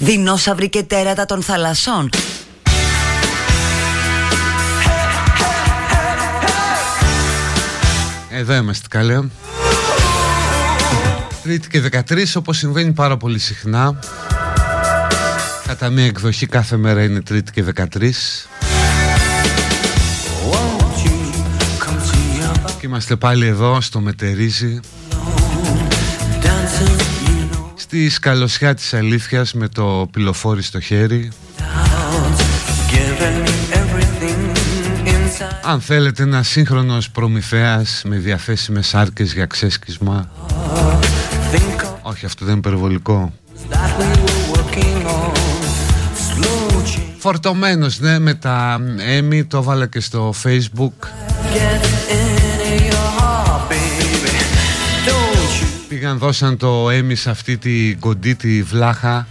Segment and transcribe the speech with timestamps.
[0.00, 2.10] δεινόσαυροι και τέρατα των θαλασσών.
[8.30, 9.20] Εδώ είμαστε καλέ.
[11.42, 13.98] Τρίτη και 13 όπως συμβαίνει πάρα πολύ συχνά
[15.66, 18.10] Κατά μία εκδοχή κάθε μέρα είναι Τρίτη και 13
[22.78, 24.80] Και είμαστε πάλι εδώ στο Μετερίζι
[27.92, 31.30] Στη σκαλωσιά της αλήθειας με το πυλοφόρι στο χέρι.
[35.62, 40.30] Αν θέλετε ένα σύγχρονος προμηθέας με διαθέσιμες σάρκες για ξέσκισμα.
[42.02, 43.32] Όχι αυτό δεν είναι υπερβολικό.
[47.18, 51.08] Φορτωμένος ναι με τα Έμι το έβαλα και στο facebook
[56.10, 59.26] Πήγαν δώσαν το Έμι σε αυτή τη κοντή τη βλάχα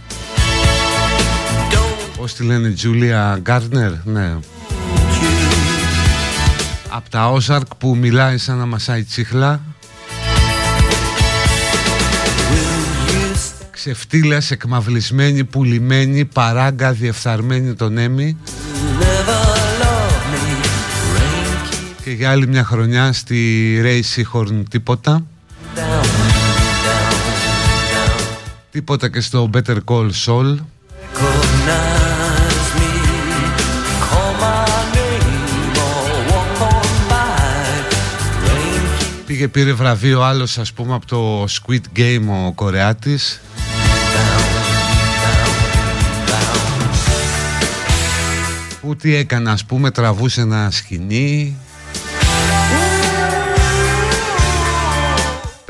[2.16, 4.36] Πώς τη λένε Τζούλια Γκάρνερ Ναι.
[6.88, 9.60] Από τα Όζαρκ που μιλάει σαν να μασάει τσίχλα.
[13.70, 18.36] Ξεφτύλας, εκμαυλισμένη, πουλημένη, παράγκα, διεφθαρμένη τον Έμι
[22.04, 25.24] Και για άλλη μια χρονιά στη Ray Seahorn τίποτα
[28.70, 30.56] Τίποτα και στο Better Call Saul.
[39.26, 43.40] Πήγε πήρε βραβείο άλλος ας πούμε από το Squid Game ο Κορεάτης.
[48.80, 51.56] Που τι έκανε ας πούμε τραβούσε ένα σκηνή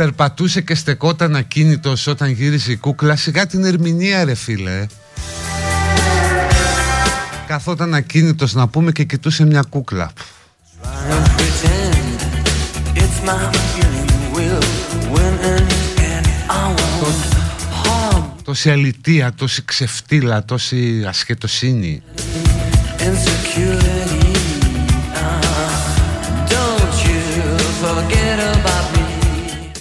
[0.00, 3.16] Περπατούσε και στεκόταν ακίνητος όταν γύρισε η κούκλα.
[3.16, 4.86] Σιγά την ερμηνεία ρε φίλε.
[7.46, 10.12] Καθόταν ακίνητος να πούμε και κοιτούσε μια κούκλα.
[18.44, 22.02] Τόση αλητία, τόση ξεφτύλα, τόση ασχετοσύνη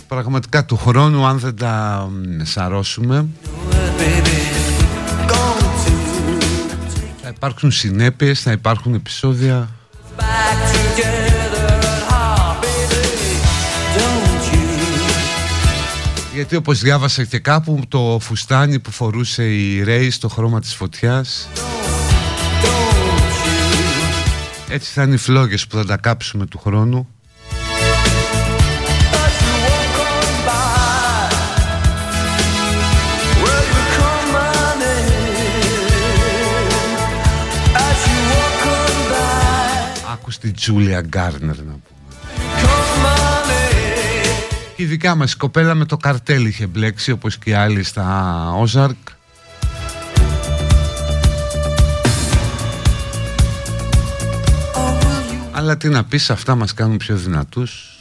[0.09, 2.07] Πραγματικά του χρόνου αν δεν τα
[2.43, 3.25] σαρώσουμε.
[7.21, 9.69] Θα υπάρξουν συνέπειες, θα υπάρχουν επεισόδια.
[16.33, 21.49] Γιατί όπως διάβασα και κάπου το φουστάνι που φορούσε η Ρέι στο χρώμα της φωτιάς
[24.69, 27.07] Έτσι θα είναι οι φλόγες που θα τα κάψουμε του χρόνου
[40.39, 41.79] στη Τζούλια Γκάρνερ να πούμε.
[44.75, 48.97] Η δικιά μας κοπέλα με το καρτέλ είχε μπλέξει όπως και άλλοι στα Όζαρκ
[55.51, 57.97] Αλλά τι να πεις αυτά μας κάνουν πιο δυνατούς.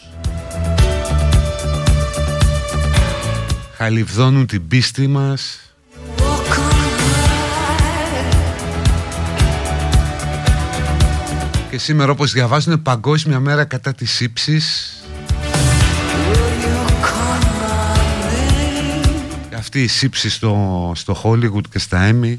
[3.76, 5.67] Χαλιβδώνουν την πίστη μας
[11.78, 14.96] Και σήμερα όπως διαβάζουν παγκόσμια μέρα κατά της ύψης.
[19.56, 22.36] Αυτή η σύψη στο, στο Hollywood και στα Emmy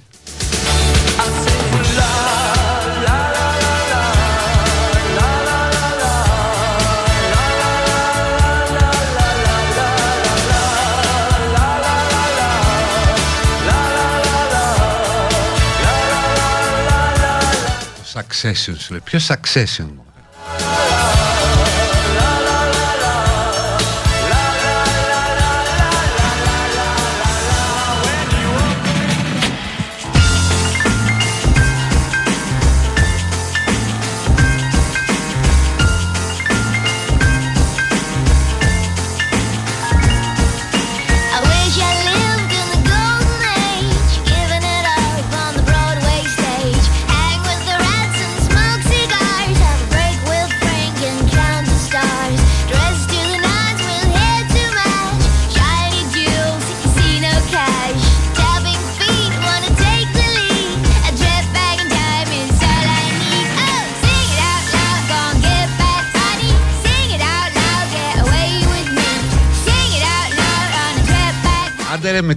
[18.28, 19.00] Succession σου λέει.
[19.05, 20.05] Ποιο Succession μου.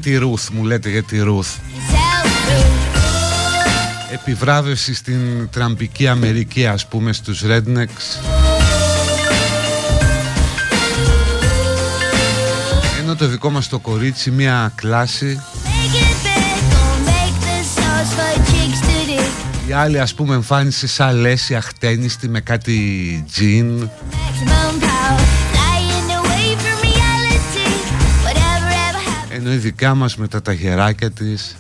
[0.02, 1.56] Τη Ρουθ μου λέτε για τη Ρουθ
[4.12, 8.24] Επιβράβευση στην τραμπική Αμερική ας πούμε στους Rednecks.
[13.00, 15.40] Ενώ το δικό μας το κορίτσι μια κλάση.
[19.68, 23.88] Η άλλη ας πούμε εμφάνισε σαν λέση αχτένιστη με κάτι τζιν
[29.52, 31.56] Ενώ η δικά μας με τα ταγεράκια της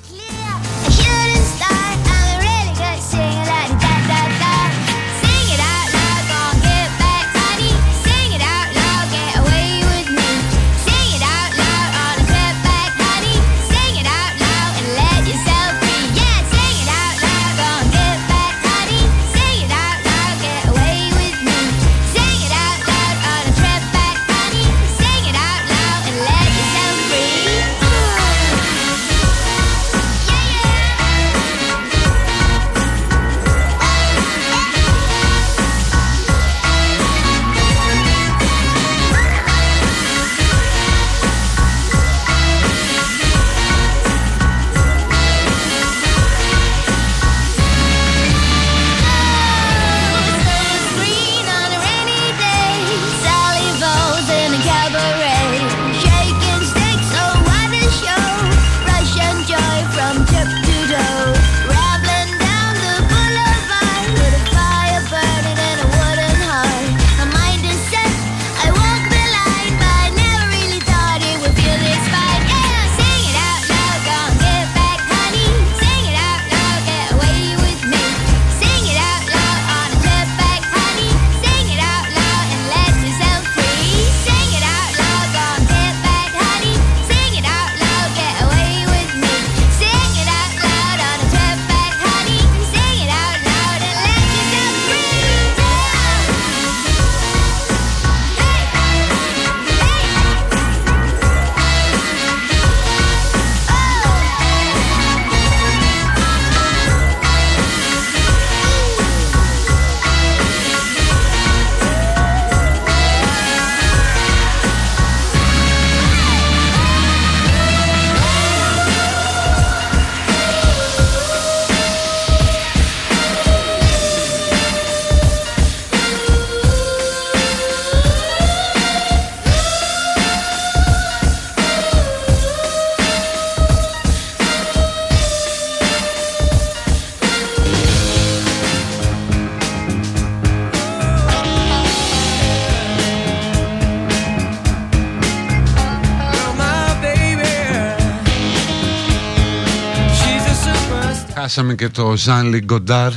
[151.54, 153.12] Χάσαμε και το Ζαν Λιγκοντάρ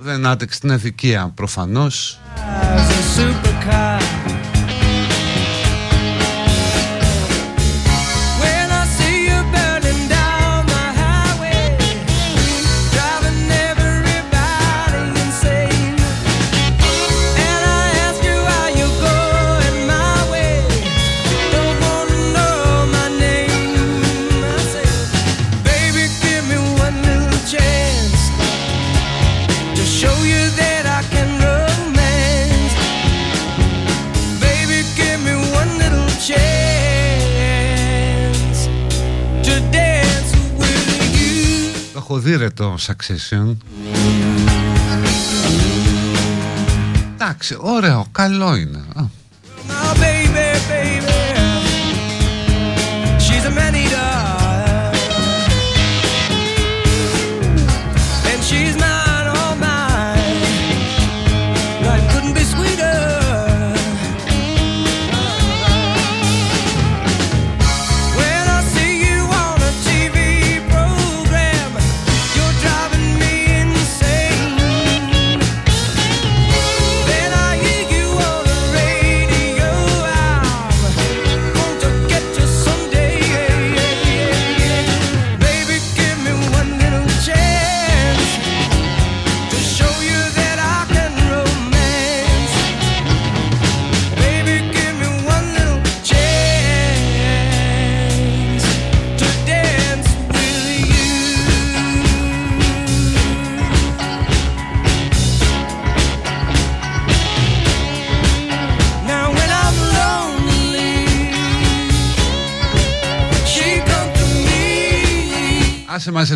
[0.00, 2.20] Δεν άτεξε την αδικία προφανώς
[42.50, 43.56] το Succession.
[47.14, 48.87] Εντάξει, ωραίο, καλό είναι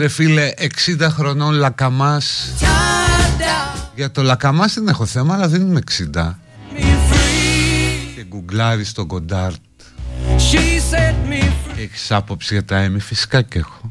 [0.02, 2.49] ρε φίλε 60 χρονών λακαμάς.
[3.94, 5.80] Για το λακαμάς δεν έχω θέμα αλλά δεν είμαι
[6.14, 6.35] 60
[8.14, 9.61] Και γκουγκλάρεις στο κοντάρτ
[11.76, 13.82] Έχεις άποψη για τα έμι φυσικά και έχω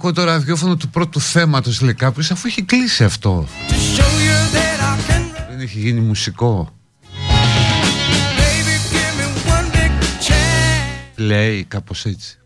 [0.00, 3.46] ακούω το ραδιόφωνο του πρώτου θέματος λέει κάποιος αφού έχει κλείσει αυτό.
[5.50, 6.74] Δεν έχει γίνει μουσικό.
[11.16, 12.39] Λέει κάπως έτσι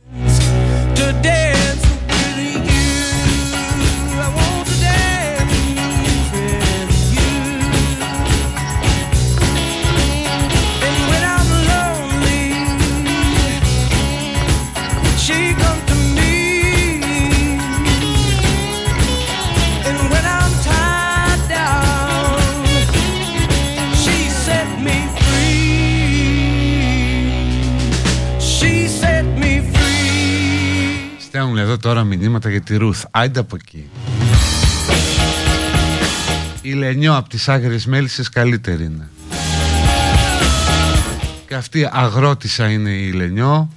[31.64, 33.04] εδώ τώρα μηνύματα για τη Ρουθ.
[33.11, 33.88] Άντε από εκεί.
[36.62, 39.09] Η Λενιό από τις Άγριες Μέλισσες καλύτερη είναι.
[41.49, 43.68] Και αυτή αγρότησα είναι η Λενιό.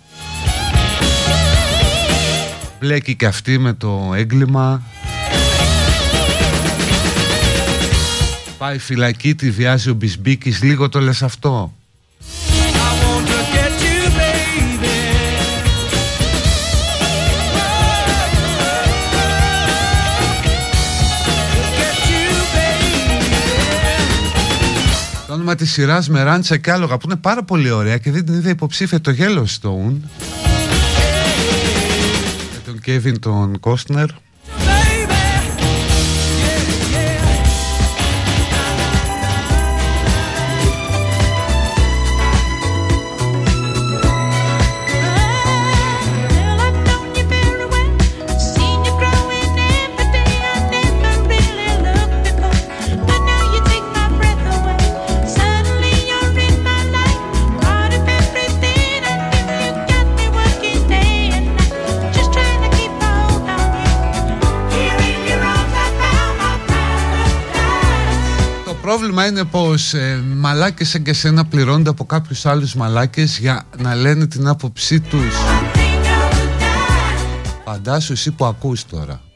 [2.80, 4.82] Μπλέκει και αυτή με το έγκλημα.
[8.58, 11.77] Πάει φυλακή, τη βιάζει ο Μπισμπίκης, λίγο το λες αυτό.
[25.38, 28.34] Όνομα της σειράς με ράντσα και άλογα που είναι πάρα πολύ ωραία και δεν την
[28.34, 29.96] είδα υποψήφια το Yellowstone
[32.54, 34.08] με τον Κέβιν τον Κόστνερ
[69.18, 73.96] πρόβλημα είναι πως ε, μαλάκες σαν και σένα πληρώνονται από κάποιους άλλους μαλάκες για να
[73.96, 75.36] λένε την άποψή τους.
[77.66, 79.27] Φαντάσου εσύ που ακούς τώρα.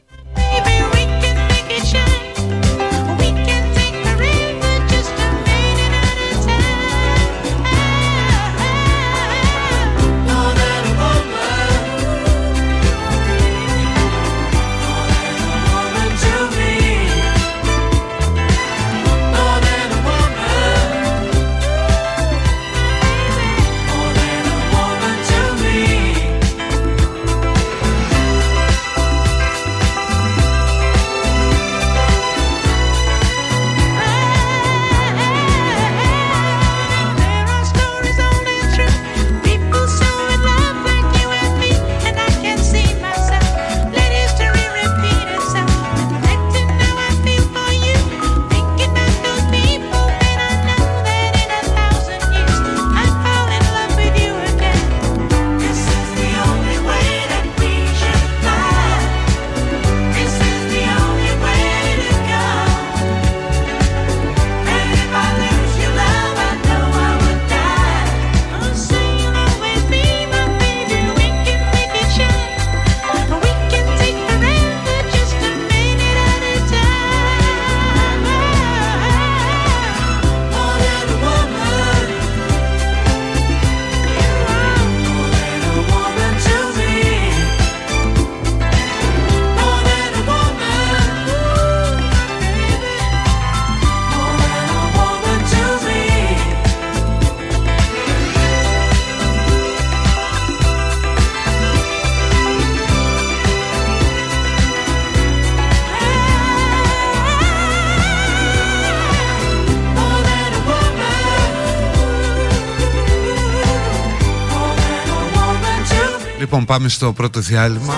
[116.52, 117.94] Λοιπόν πάμε στο πρώτο διάλειμμα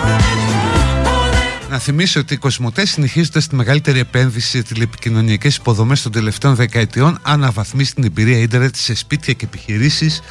[1.70, 7.18] να θυμίσω ότι οι Κοσμοτές συνεχίζονται στη μεγαλύτερη επένδυση σε τηλεπικοινωνιακές υποδομές των τελευταίων δεκαετιών,
[7.22, 10.22] αναβαθμίσει την εμπειρία ίντερνετ σε σπίτια και επιχειρήσεις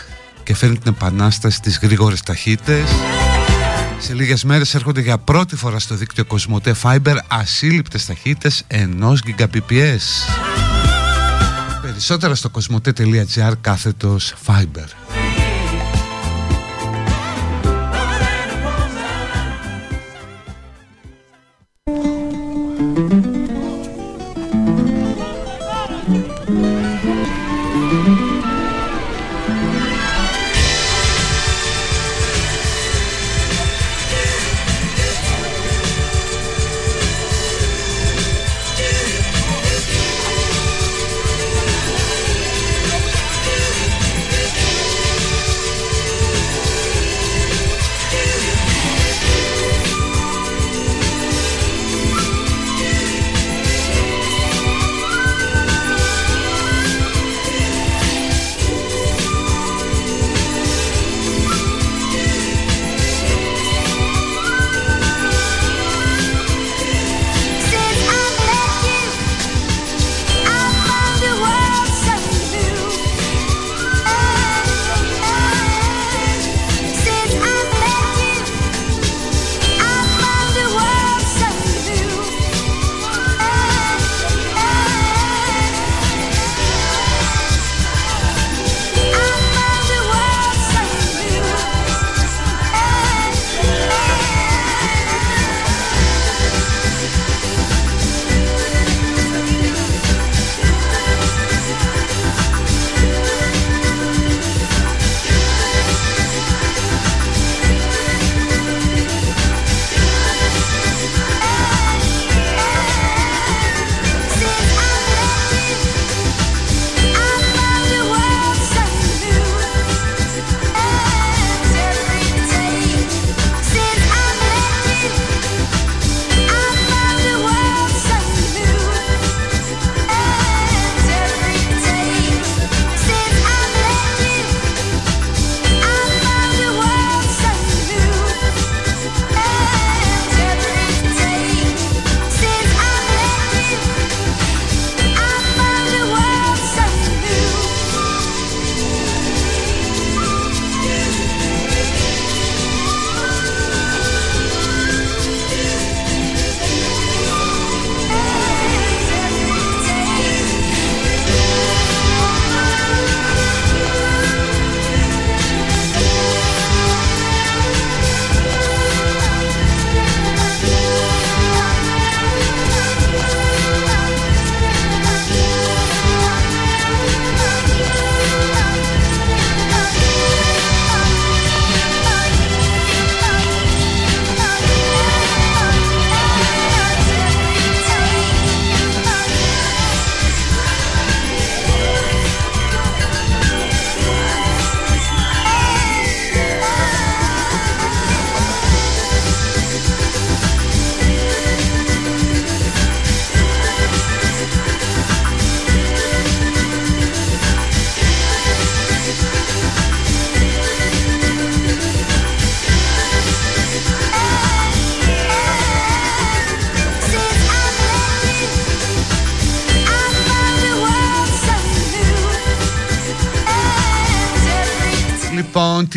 [0.44, 2.89] και φέρνει την επανάσταση στις γρήγορες ταχύτητες.
[4.00, 10.01] Σε λίγες μέρες έρχονται για πρώτη φορά στο δίκτυο Κοσμοτέ Fiber ασύλληπτες ταχύτητες ενός Gbps.
[11.82, 15.23] Περισσότερα στο κοσμοτέ.gr κάθετος Fiber.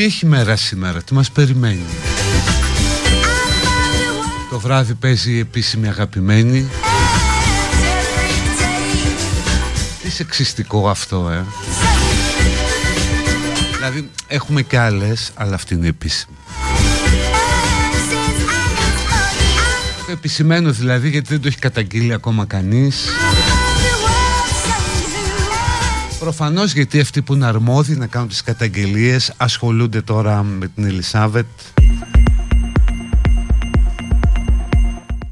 [0.07, 1.85] Έχει μέρα σήμερα, τι μας περιμένει.
[4.51, 6.69] Το βράδυ παίζει η επίσημη αγαπημένη.
[10.03, 11.45] Τι σεξιστικό αυτό ε.
[13.77, 16.37] Δηλαδή έχουμε και άλλες αλλά αυτή είναι επίσημη.
[20.07, 23.09] Το επισημένο δηλαδή γιατί δεν το έχει καταγγείλει ακόμα κανείς
[26.27, 31.47] Προφανώς γιατί αυτοί που είναι αρμόδιοι να κάνουν τις καταγγελίες ασχολούνται τώρα με την Ελισάβετ.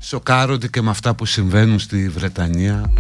[0.01, 2.93] Σοκάρονται και με αυτά που συμβαίνουν στη Βρετανία.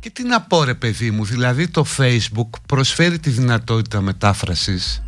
[0.00, 5.02] Και τι να πω ρε παιδί μου, δηλαδή το Facebook προσφέρει τη δυνατότητα μετάφρασης.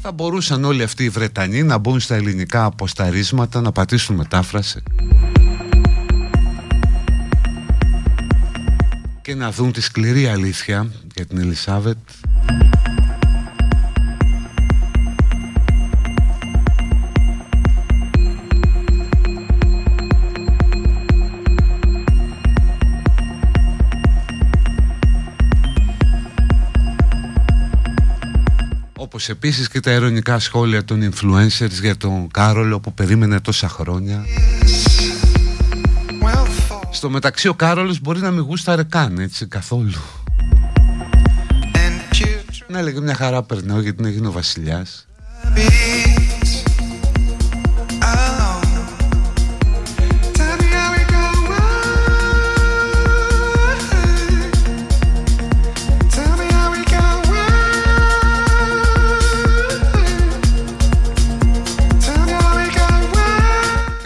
[0.00, 4.82] Θα μπορούσαν όλοι αυτοί οι Βρετανοί να μπουν στα ελληνικά αποσταρίσματα να πατήσουν μετάφραση
[9.22, 11.96] και να δουν τη σκληρή αλήθεια για την Ελισάβετ
[28.96, 34.24] Όπως επίσης και τα ειρωνικά σχόλια των influencers για τον Κάρολο που περίμενε τόσα χρόνια
[34.24, 35.01] yes.
[37.02, 40.02] Στο μεταξύ ο Κάρολος μπορεί να μην γούσταρε καν έτσι καθόλου.
[42.68, 45.06] Να έλεγε μια χαρά περνάω γιατί έγινε ο βασιλιάς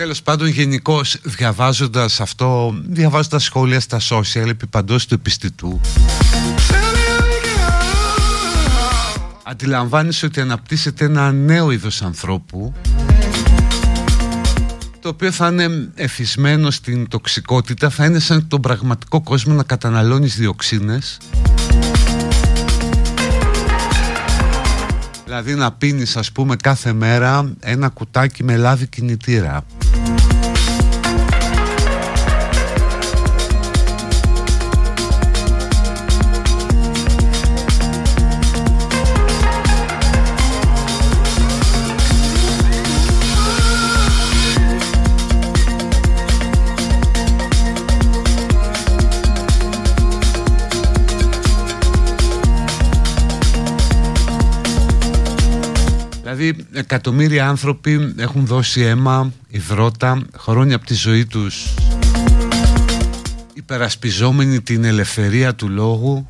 [0.06, 5.80] Τέλος πάντων γενικώς διαβάζοντας αυτό, διαβάζοντας σχόλια στα social επί παντός του επιστητού.
[9.42, 12.74] Αντιλαμβάνεσαι ότι αναπτύσσεται ένα νέο είδος ανθρώπου
[15.00, 20.36] το οποίο θα είναι εθισμένο στην τοξικότητα, θα είναι σαν τον πραγματικό κόσμο να καταναλώνεις
[20.36, 21.18] διοξίνες.
[25.24, 29.64] Δηλαδή να πίνεις ας πούμε κάθε μέρα ένα κουτάκι με λάδι κινητήρα
[56.36, 61.74] Δηλαδή εκατομμύρια άνθρωποι έχουν δώσει αίμα, υδρότα, χρόνια από τη ζωή τους
[63.54, 66.28] υπερασπιζόμενοι την ελευθερία του λόγου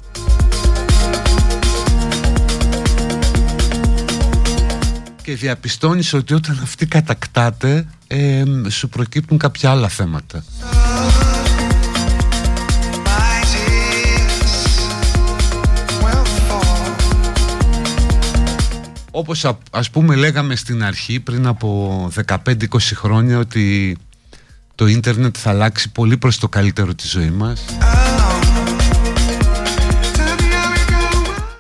[5.22, 10.44] και διαπιστώνεις ότι όταν αυτή κατακτάται ε, σου προκύπτουν κάποια άλλα θέματα.
[19.18, 22.34] Όπως ας πούμε λέγαμε στην αρχή πριν από 15-20
[22.94, 23.96] χρόνια ότι
[24.74, 27.64] το ίντερνετ θα αλλάξει πολύ προς το καλύτερο τη ζωή μας.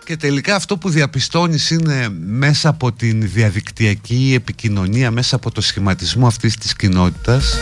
[0.04, 6.26] Και τελικά αυτό που διαπιστώνεις είναι μέσα από την διαδικτυακή επικοινωνία μέσα από το σχηματισμό
[6.26, 7.60] αυτής της κοινότητας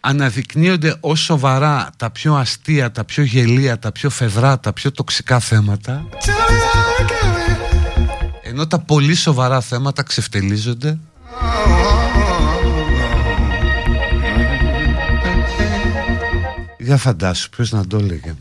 [0.00, 5.38] αναδεικνύονται ως σοβαρά τα πιο αστεία, τα πιο γελία, τα πιο φεδρά, τα πιο τοξικά
[5.38, 6.08] θέματα
[8.50, 10.98] ενώ τα πολύ σοβαρά θέματα ξεφτελίζονται.
[16.78, 18.34] Για φαντάσου, ποιος να το έλεγε.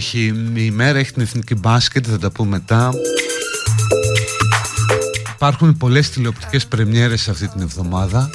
[0.00, 0.18] Έχει
[0.54, 2.90] η ημέρα, έχει την εθνική μπάσκετ, θα τα πούμε μετά.
[5.34, 8.30] Υπάρχουν πολλές τηλεοπτικές πρεμιέρες αυτή την εβδομάδα.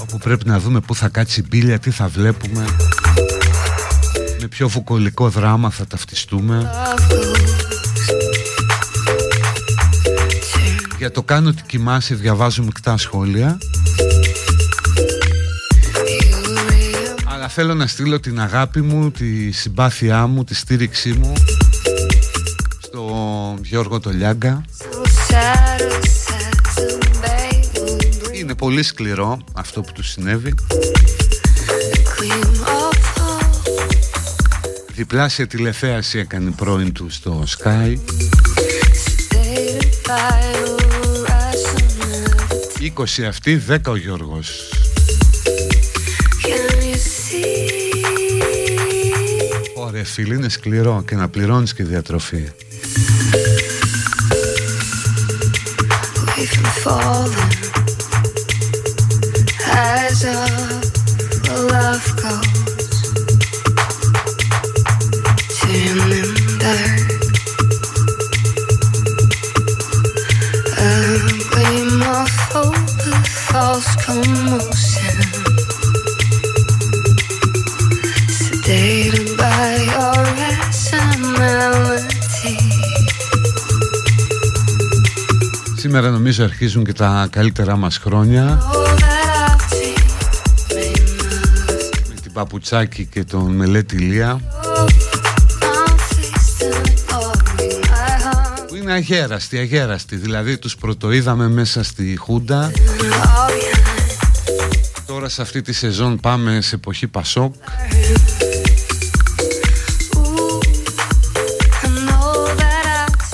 [0.00, 2.64] Όπου πρέπει να δούμε πού θα κάτσει η μπίλια, τι θα βλέπουμε.
[4.40, 6.70] Με ποιο φουκολικό δράμα θα ταυτιστούμε.
[10.98, 13.58] Για το κάνω ότι κοιμάσαι διαβάζω μεικτά σχόλια
[17.56, 21.32] θέλω να στείλω την αγάπη μου, τη συμπάθειά μου, τη στήριξή μου
[22.78, 23.04] Στο
[23.62, 24.64] Γιώργο Τολιάγκα
[28.32, 30.54] Είναι πολύ σκληρό αυτό που του συνέβη.
[34.94, 37.96] Διπλάσια τηλεθέαση έκανε πρώην του στο Sky.
[43.18, 44.73] 20 αυτή, 10 ο Γιώργος
[50.04, 52.48] Ωραία φίλοι, είναι σκληρό και να πληρώνεις και διατροφή.
[59.76, 60.73] As a
[86.36, 88.62] νομίζω αρχίζουν και τα καλύτερά μας χρόνια
[92.08, 94.40] Με την Παπουτσάκη και τον Μελέτη Λία
[98.80, 100.16] είναι αγέραστη, αγέραστη.
[100.16, 102.70] Δηλαδή τους πρωτοείδαμε μέσα στη Χούντα.
[105.06, 107.54] Τώρα σε αυτή τη σεζόν πάμε σε εποχή Πασόκ.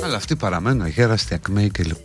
[0.05, 2.05] Αλλά αυτοί παραμένουν αγέραστοι, ακμαίοι κλπ.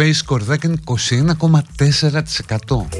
[0.00, 2.99] face κορδάκι είναι 21,4%.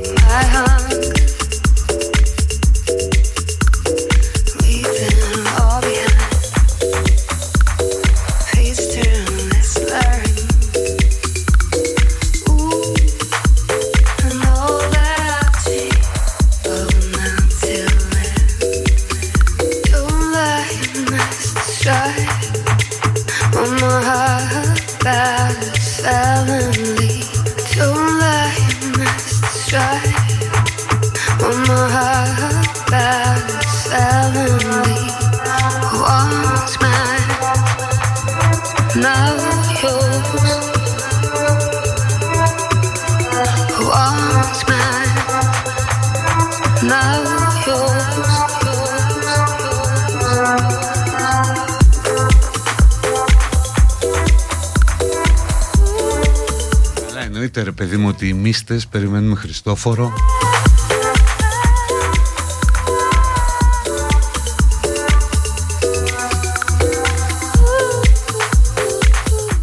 [58.50, 60.12] Μίστες, περιμένουμε Χριστόφορο.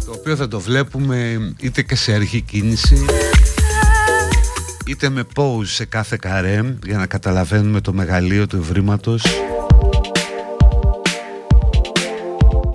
[0.04, 3.04] Το οποίο θα το βλέπουμε είτε και σε αρχή κίνηση
[4.86, 9.22] είτε με pause σε κάθε καρέ για να καταλαβαίνουμε το μεγαλείο του ευρήματος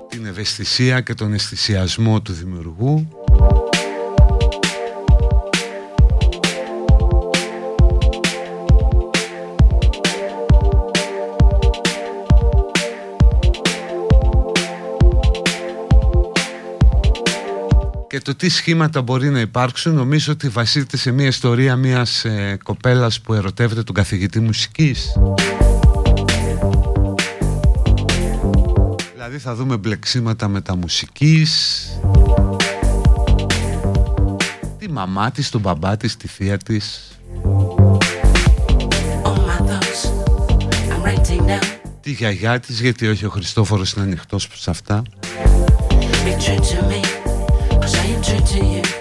[0.08, 3.23] την ευαισθησία και τον αισθησιασμό του δημιουργού
[18.24, 23.20] το τι σχήματα μπορεί να υπάρξουν νομίζω ότι βασίζεται σε μια ιστορία μιας ε, κοπέλας
[23.20, 25.12] που ερωτεύεται τον καθηγητή μουσικής
[29.12, 31.88] δηλαδή θα δούμε μπλεξίματα μεταμουσικής
[34.78, 37.18] τη μαμά της, τον μπαμπά της, τη θεία της.
[42.00, 45.02] Τη γιαγιά της γιατί όχι ο Χριστόφορος είναι ανοιχτός σε αυτά.
[46.24, 46.54] To you.
[46.54, 47.23] A story
[48.40, 48.93] to you.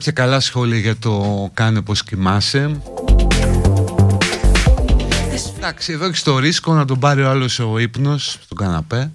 [0.00, 2.80] Κάποια καλά σχόλια για το κάνε πως κοιμάσαι
[5.56, 9.12] Εντάξει, εδώ έχει το ρίσκο να τον πάρει ο άλλος ο ύπνος στον καναπέ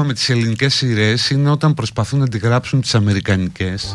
[0.00, 3.92] πρόβλημα με τις ελληνικές σειρές είναι όταν προσπαθούν να αντιγράψουν τις αμερικανικές.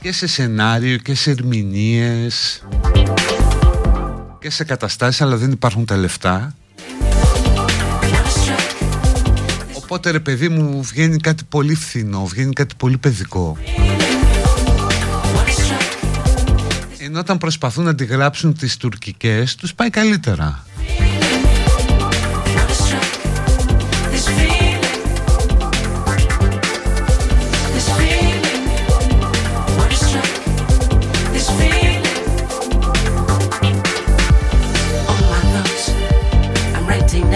[0.00, 2.64] Και σε σενάριο και σε ερμηνείες
[4.40, 6.54] και σε καταστάσεις αλλά δεν υπάρχουν τα λεφτά.
[9.72, 13.56] Οπότε ρε παιδί μου βγαίνει κάτι πολύ φθηνό, βγαίνει κάτι πολύ παιδικό.
[16.98, 20.65] Ενώ όταν προσπαθούν να αντιγράψουν τις τουρκικές τους πάει καλύτερα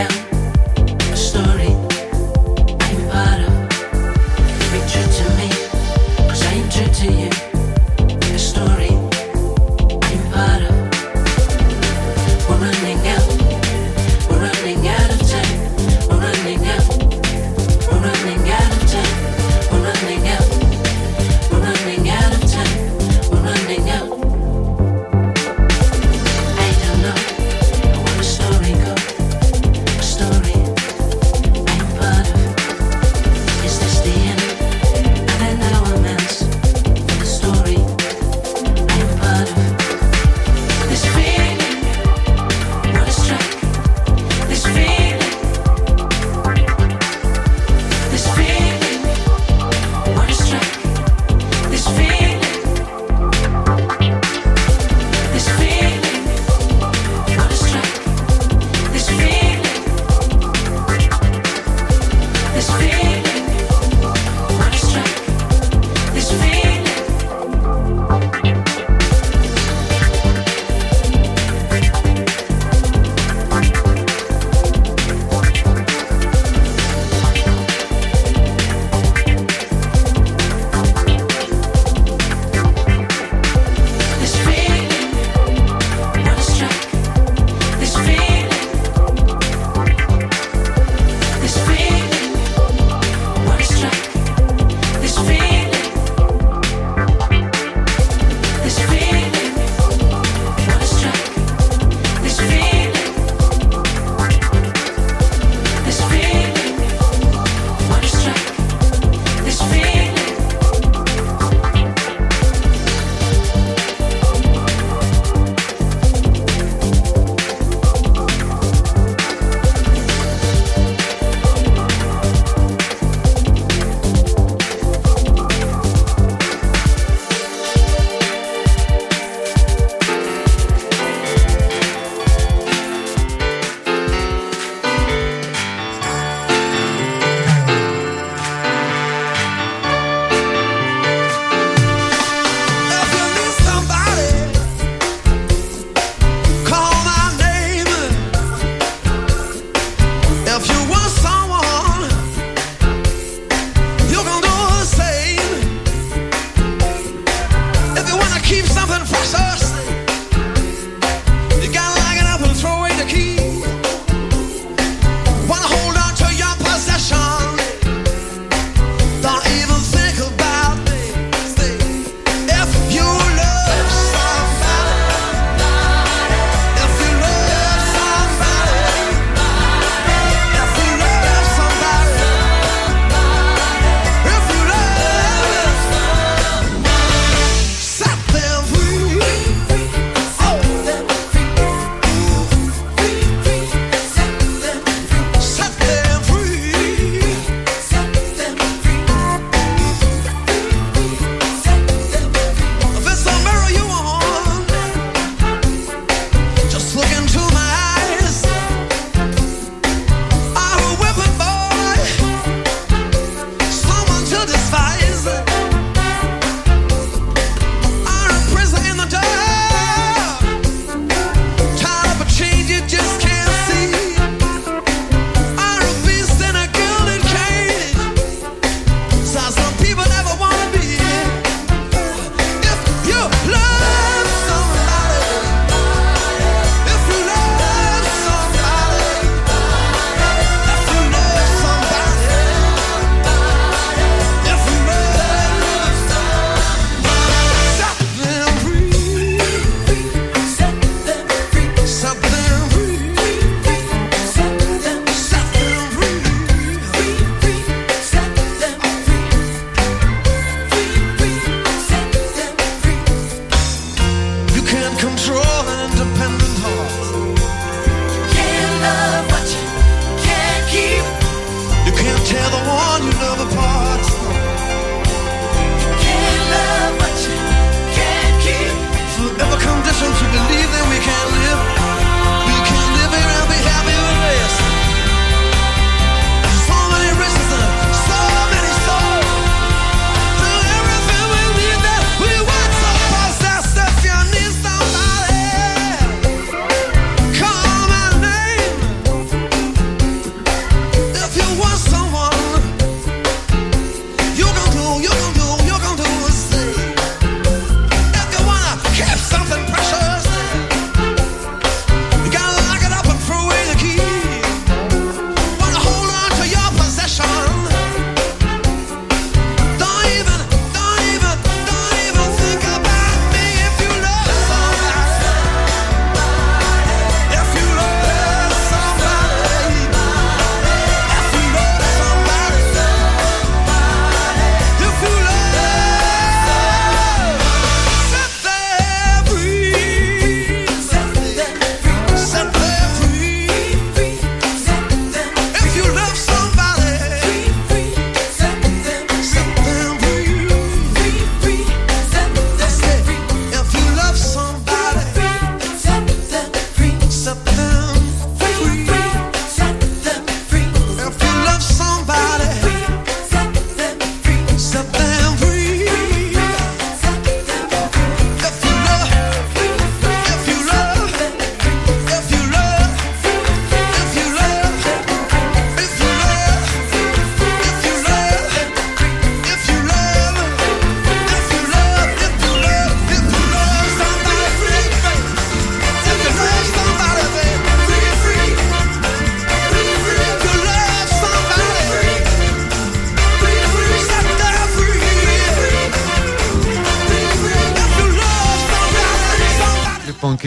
[0.01, 0.30] Yeah.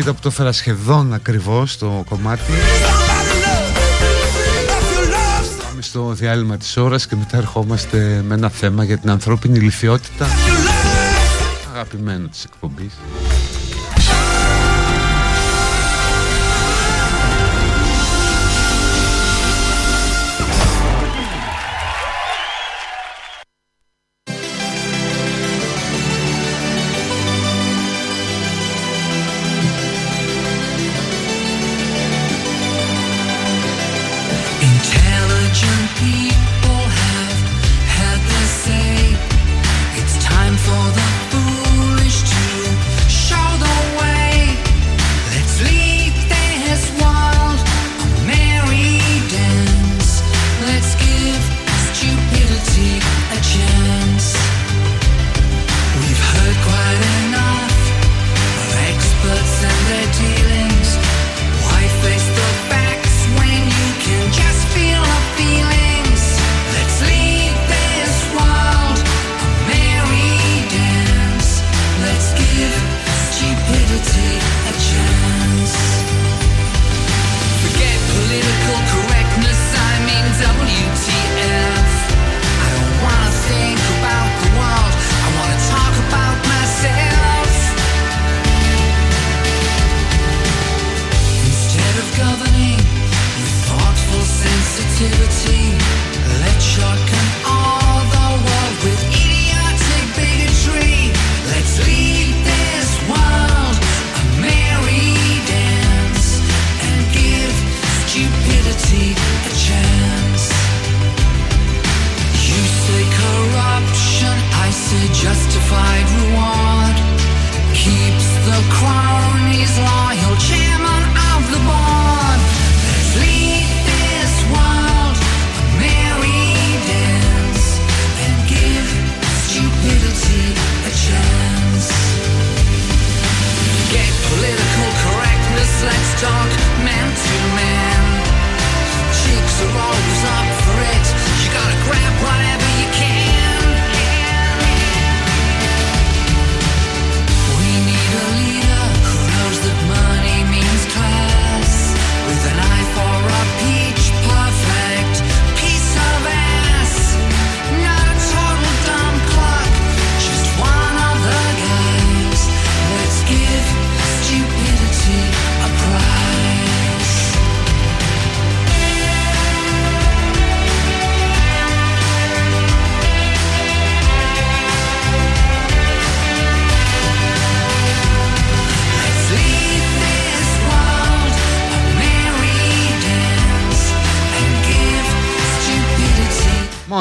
[0.04, 2.52] Κοίτα που το έφερα σχεδόν ακριβώς το κομμάτι.
[5.64, 10.28] Πάμε στο διάλειμμα της ώρας και μετά ερχόμαστε με ένα θέμα για την ανθρώπινη λυθιότητα.
[11.74, 12.94] Αγαπημένο της εκπομπής.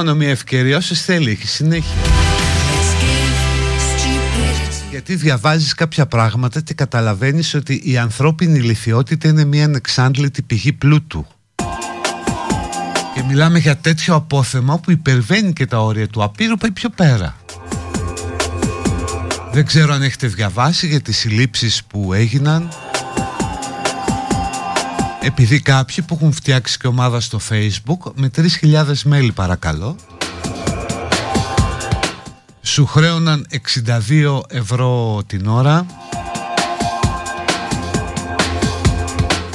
[0.04, 1.94] Μόνο μια ευκαιρία όσο θέλει, έχει συνέχεια.
[4.90, 11.26] Γιατί διαβάζεις κάποια πράγματα και καταλαβαίνεις ότι η ανθρώπινη λυθιότητα είναι μια ανεξάντλητη πηγή πλούτου.
[13.14, 17.36] Και μιλάμε για τέτοιο απόθεμα που υπερβαίνει και τα όρια του απείρου πάει πιο πέρα.
[19.52, 22.68] Δεν ξέρω αν έχετε διαβάσει για τις συλλήψεις που έγιναν
[25.22, 29.96] επειδή κάποιοι που έχουν φτιάξει και ομάδα στο facebook με 3.000 μέλη παρακαλώ
[32.62, 33.46] σου χρέωναν
[33.86, 35.86] 62 ευρώ την ώρα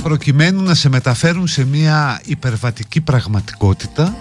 [0.04, 4.16] προκειμένου να σε μεταφέρουν σε μια υπερβατική πραγματικότητα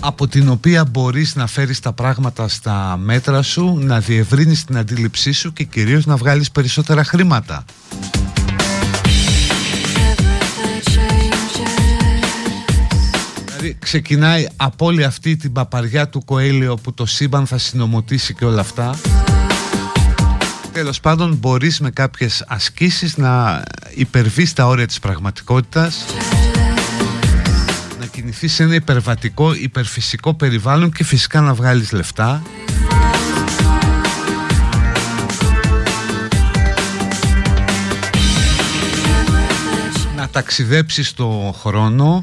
[0.00, 5.32] από την οποία μπορείς να φέρεις τα πράγματα στα μέτρα σου, να διευρύνεις την αντίληψή
[5.32, 7.64] σου και κυρίως να βγάλεις περισσότερα χρήματα.
[13.66, 18.44] Δηλαδή ξεκινάει από όλη αυτή την παπαριά του Κοέλιο που το σύμπαν θα συνομωτήσει και
[18.44, 18.98] όλα αυτά.
[20.72, 23.62] Τέλος πάντων μπορείς με κάποιες ασκήσεις να
[23.94, 26.04] υπερβείς τα όρια της πραγματικότητας
[28.00, 32.42] να κινηθείς σε ένα υπερβατικό, υπερφυσικό περιβάλλον και φυσικά να βγάλεις λεφτά
[40.16, 42.20] να ταξιδέψεις το χρόνο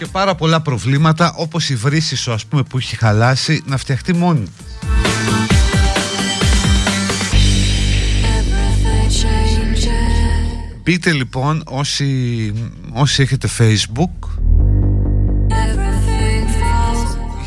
[0.00, 4.14] και πάρα πολλά προβλήματα όπως η βρύση σου ας πούμε που έχει χαλάσει να φτιαχτεί
[4.14, 4.44] μόνη
[10.82, 12.52] Μπείτε λοιπόν όσοι,
[12.92, 14.28] όσοι έχετε facebook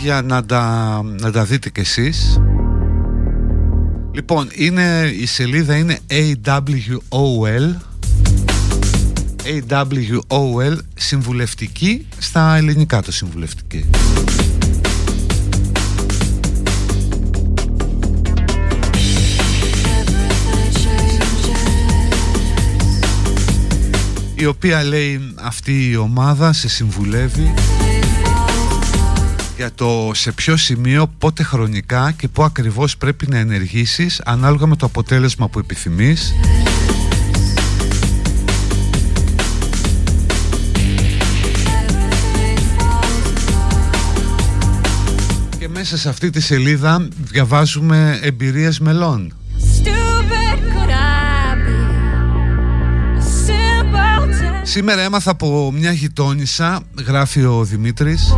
[0.01, 2.41] για να τα, να τα δείτε κι εσείς.
[4.13, 7.75] Λοιπόν, είναι, η σελίδα είναι AWOL
[9.45, 13.85] AWOL συμβουλευτική στα ελληνικά το συμβουλευτική.
[24.35, 27.53] Η οποία λέει αυτή η ομάδα σε συμβουλεύει
[29.55, 34.75] για το σε ποιο σημείο, πότε χρονικά και πού ακριβώς πρέπει να ενεργήσεις ανάλογα με
[34.75, 36.33] το αποτέλεσμα που επιθυμείς
[45.83, 49.33] μέσα σε αυτή τη σελίδα διαβάζουμε εμπειρίες μελών
[54.63, 58.33] Σήμερα έμαθα από μια γειτόνισσα, γράφει ο Δημήτρης.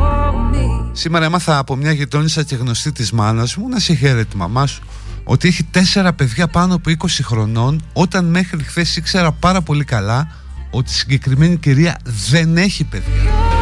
[0.91, 4.83] Σήμερα έμαθα από μια γειτόνισσα και γνωστή της μάνας μου Να σε χαίρεται μαμά σου
[5.23, 10.27] Ότι έχει τέσσερα παιδιά πάνω από 20 χρονών Όταν μέχρι χθες ήξερα πάρα πολύ καλά
[10.71, 11.97] Ότι η συγκεκριμένη κυρία
[12.29, 13.54] δεν έχει παιδιά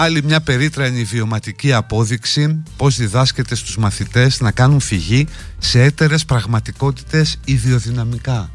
[0.00, 5.26] Άλλη μια περίτρανη βιωματική απόδειξη πώς διδάσκεται στους μαθητές να κάνουν φυγή
[5.58, 8.50] σε έτερες πραγματικότητες ιδιοδυναμικά.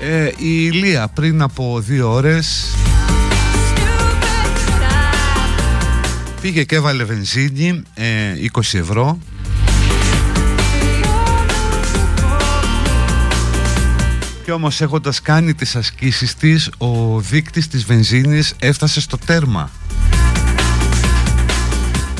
[0.00, 2.74] Ε, η Ηλία πριν από δύο ώρες
[6.40, 7.82] πήγε και έβαλε βενζίνη
[8.52, 9.18] 20 ε, ευρώ
[14.44, 19.70] και όμως έχοντας κάνει τις ασκήσεις της ο δείκτης της βενζίνης έφτασε στο τέρμα.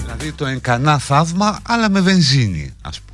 [0.00, 3.11] Δηλαδή το εγκανά θαύμα αλλά με βενζίνη ας πούμε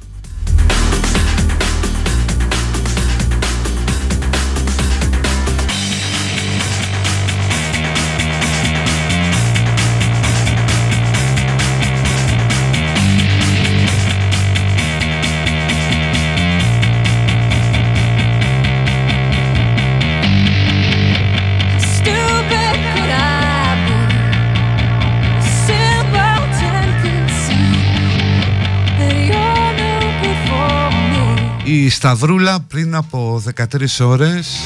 [31.70, 33.64] Η Σταυρούλα πριν από 13
[34.00, 34.58] ώρες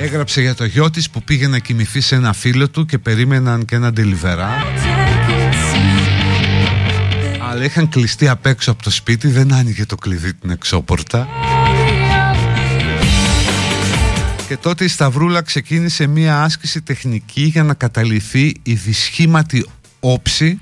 [0.00, 3.64] έγραψε για το γιο της που πήγε να κοιμηθεί σε ένα φίλο του και περίμεναν
[3.64, 4.50] και ένα ντελιβερά
[7.50, 11.28] αλλά είχαν κλειστεί απ' έξω από το σπίτι δεν άνοιγε το κλειδί την εξώπορτα.
[14.48, 19.66] Και τότε η Σταυρούλα ξεκίνησε μία άσκηση τεχνική για να καταληθεί η δυσχήματη
[20.00, 20.60] όψη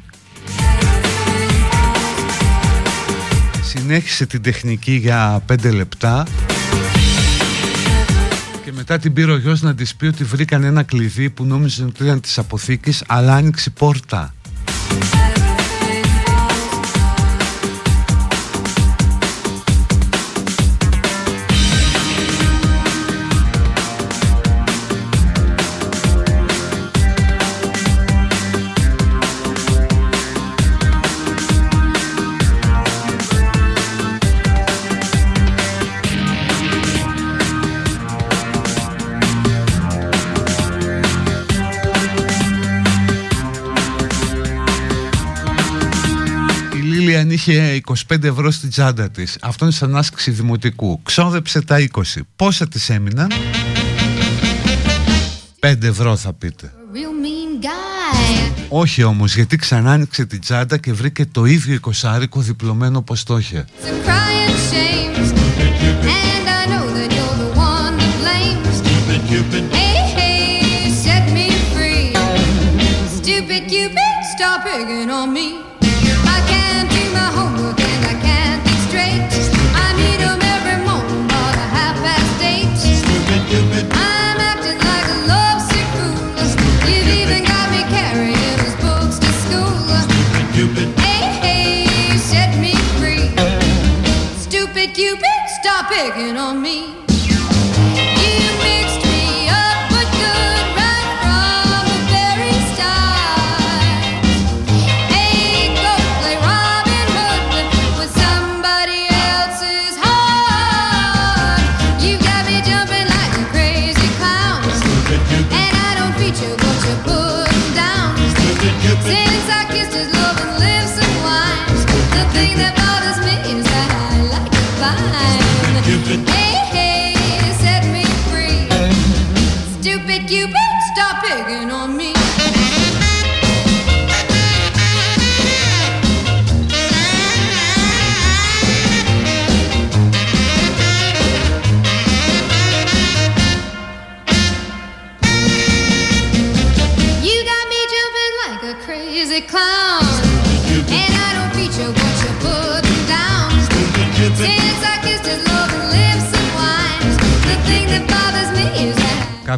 [3.66, 6.26] συνέχισε την τεχνική για 5 λεπτά.
[8.64, 11.84] Και μετά την πήρε ο γιος να της πει ότι βρήκαν ένα κλειδί που νόμιζε
[11.84, 14.34] ότι ήταν της αποθήκης αλλά άνοιξε πόρτα
[47.50, 49.38] είχε 25 ευρώ στην τσάντα της.
[49.40, 51.00] Αυτό είναι σαν άσκηση δημοτικού.
[51.02, 52.02] Ξόδεψε τα 20
[52.36, 53.30] Πόσα της έμειναν;
[55.60, 56.72] 5 ευρώ θα πείτε.
[58.68, 63.38] Όχι όμως γιατί ξανά άνοιξε την τσάντα και βρήκε το ίδιο εικοσάρικο διπλωμένο πως το
[63.38, 63.64] είχε.
[74.38, 75.65] Stop picking on me.
[83.56, 84.05] stupid.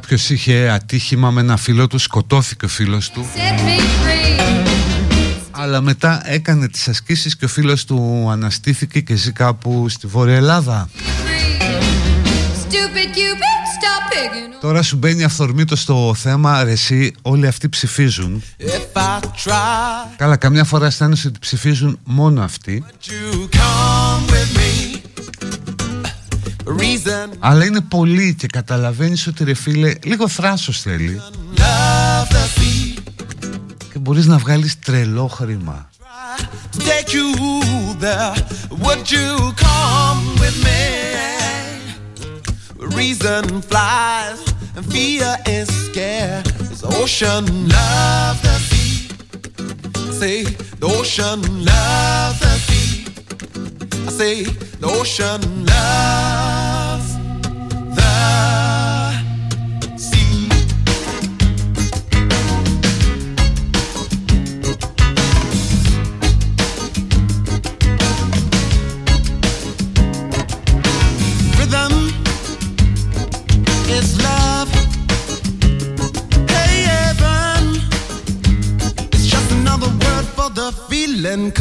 [0.01, 3.27] Κάποιος είχε ατύχημα με ένα φίλο του, σκοτώθηκε ο φίλος του.
[5.51, 10.37] Αλλά μετά έκανε τις ασκήσεις και ο φίλος του αναστήθηκε και ζει κάπου στη Βόρεια
[10.37, 10.89] Ελλάδα.
[14.61, 18.43] Τώρα σου μπαίνει αυθορμήτως στο θέμα ρε εσύ όλοι αυτοί ψηφίζουν.
[20.17, 22.85] Καλά καμιά φορά αισθάνεσαι ότι ψηφίζουν μόνο αυτοί
[27.39, 31.21] αλλά είναι πολύ και καταλαβαίνεις ότι ρε φίλε λίγο θράσος θέλει
[33.93, 35.91] Και μπορείς να βγάλεις τρελό χρήμα
[36.79, 37.29] Take you
[38.05, 38.35] there,
[38.85, 39.29] would you
[39.67, 40.85] come with me?
[42.99, 44.41] Reason flies
[44.77, 46.45] and fear is scared.
[46.71, 47.45] This ocean
[47.77, 48.93] loves the sea.
[50.21, 50.39] Say
[50.81, 53.07] the ocean loves the sea.
[54.09, 54.37] I say
[54.83, 56.18] the ocean loves
[81.29, 81.53] come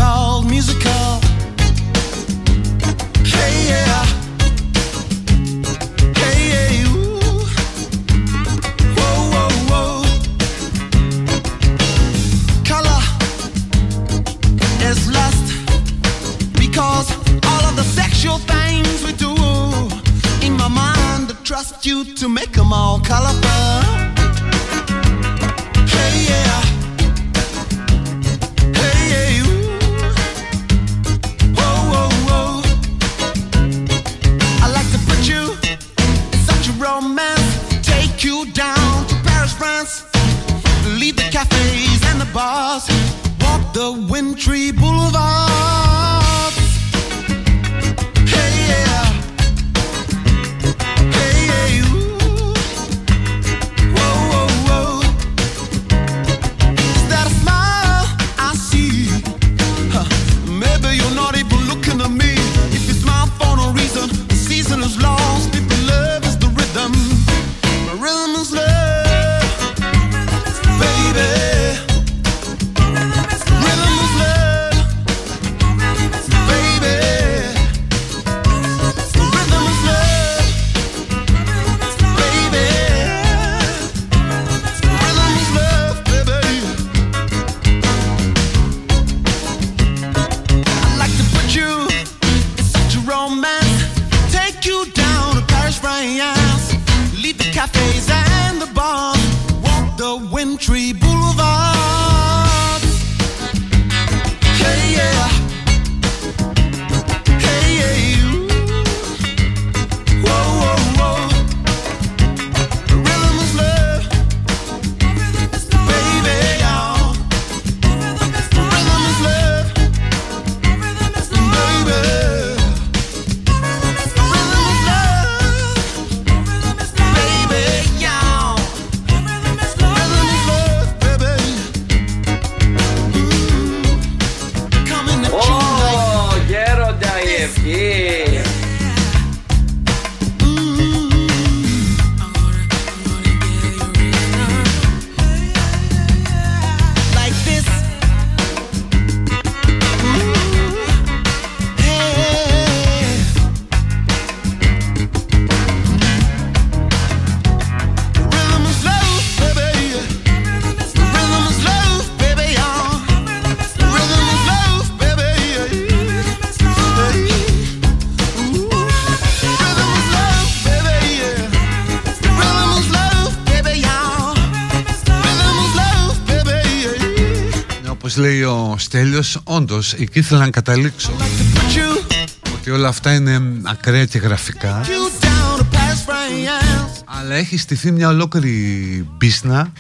[178.98, 181.12] ο Στέλιος, όντως εκεί ήθελα να καταλήξω.
[181.18, 182.16] Put you,
[182.54, 184.82] ότι όλα αυτά είναι ακραία και γραφικά.
[184.84, 187.04] you down to Paris, France.
[187.06, 189.72] αλλά έχει στηθεί μια ολόκληρη μπίσνα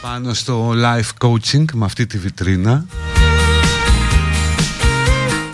[0.00, 2.84] πάνω στο live coaching με αυτή τη βιτρίνα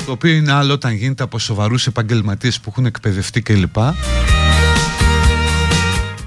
[0.06, 3.76] το οποίο είναι άλλο όταν γίνεται από σοβαρούς επαγγελματίες που έχουν εκπαιδευτεί κλπ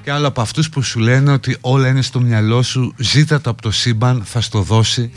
[0.05, 3.49] και άλλο από αυτούς που σου λένε ότι όλα είναι στο μυαλό σου ζήτα το
[3.49, 5.11] από το σύμπαν θα στο δώσει.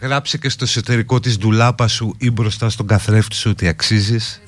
[0.00, 4.40] Γράψε και στο εσωτερικό της ντουλάπα σου ή μπροστά στον καθρέφτη σου ότι αξίζεις.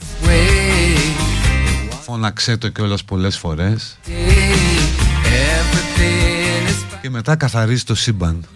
[2.04, 3.98] Φώναξέ το κιόλας πολλές φορές.
[7.02, 8.46] Και μετά καθαρίζει το σύμπαν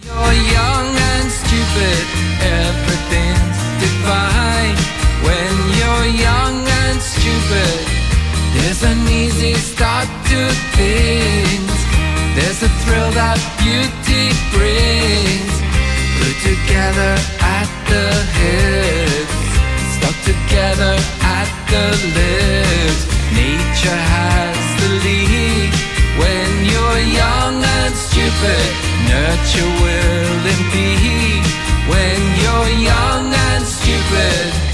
[8.69, 10.41] There's an easy start to
[10.77, 11.73] things.
[12.37, 15.55] There's a thrill that beauty brings.
[16.21, 19.37] Put together at the hips
[19.97, 23.09] Stuck together at the lips.
[23.33, 25.73] Nature has the lead.
[26.21, 28.69] When you're young and stupid
[29.09, 31.49] Nurture will impede
[31.89, 34.68] When you're young and stupid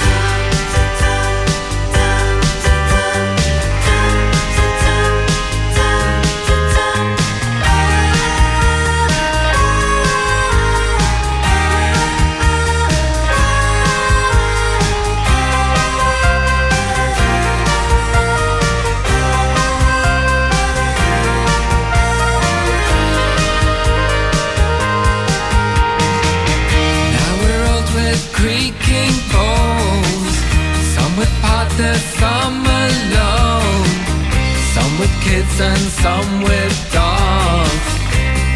[35.35, 37.89] kids and some with dogs.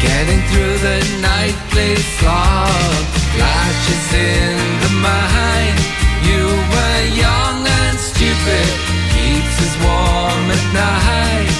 [0.01, 3.01] Getting through the night, play slog.
[3.35, 5.77] Flashes in the mind.
[6.29, 6.43] You
[6.73, 8.69] were young and stupid.
[9.15, 11.53] Keeps us warm at night.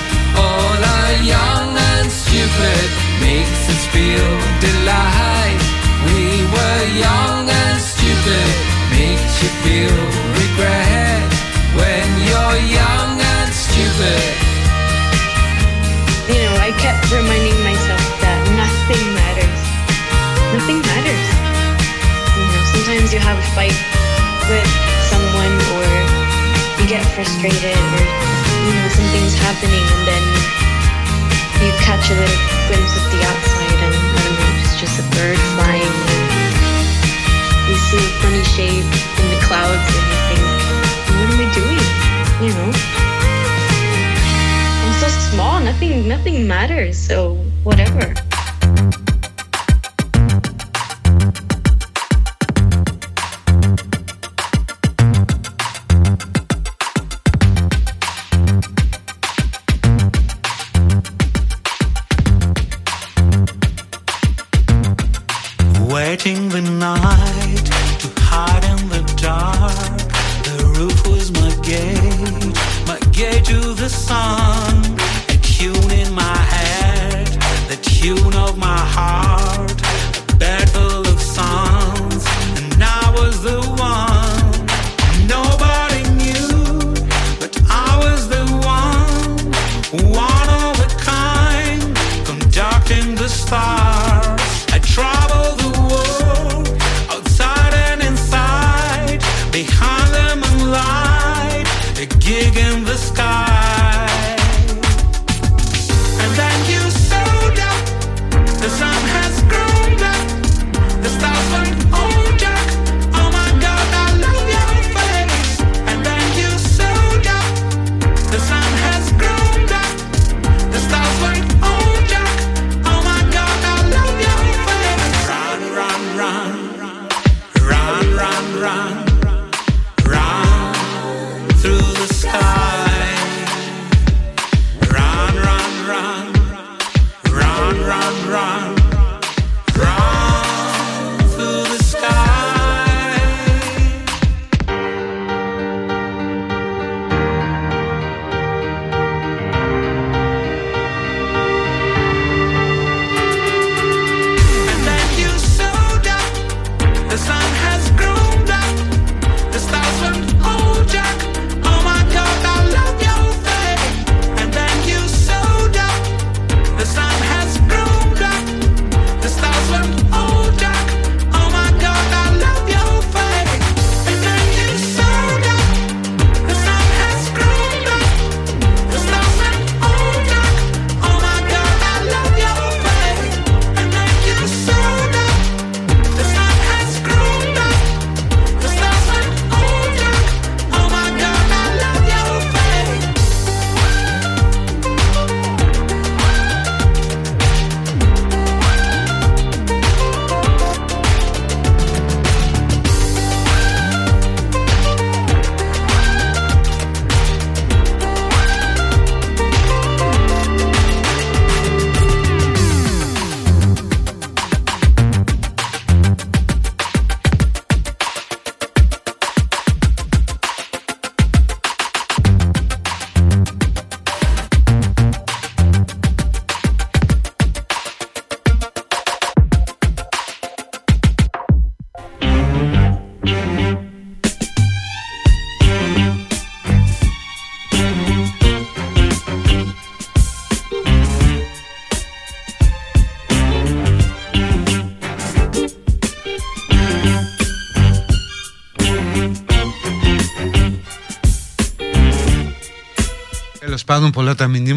[0.46, 2.86] All are young and stupid.
[3.28, 4.30] Makes us feel
[4.68, 5.62] delight.
[6.08, 6.22] We
[6.56, 8.50] were young and stupid.
[8.96, 10.29] Makes you feel
[12.68, 14.24] young and stupid.
[16.28, 19.62] You know, I kept reminding myself that nothing matters.
[20.52, 21.28] Nothing matters.
[22.36, 23.78] You know, sometimes you have a fight
[24.52, 24.70] with
[25.08, 25.88] someone or
[26.82, 28.06] you get frustrated or,
[28.68, 30.24] you know, something's happening and then
[31.64, 35.06] you catch a little glimpse of the outside and, I don't know, it's just a
[35.16, 36.30] bird flying
[37.70, 38.84] you see a funny shape
[39.22, 40.42] in the clouds and you think,
[41.20, 41.99] what am I doing?
[42.42, 42.72] You know?
[44.82, 45.60] i'm so small.
[45.60, 46.98] Nothing, nothing matters.
[46.98, 47.34] So
[47.64, 48.14] whatever.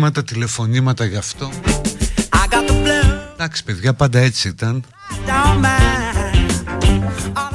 [0.02, 1.50] Μηνύματα, τηλεφωνήματα γι' αυτό
[2.30, 4.84] I got the blood Εντάξει παιδιά πάντα έτσι ήταν
[5.26, 6.42] down mine.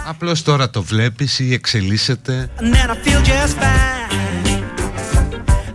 [0.07, 4.63] Απλώς τώρα το βλέπεις ή εξελίσσεται And then I feel just fine.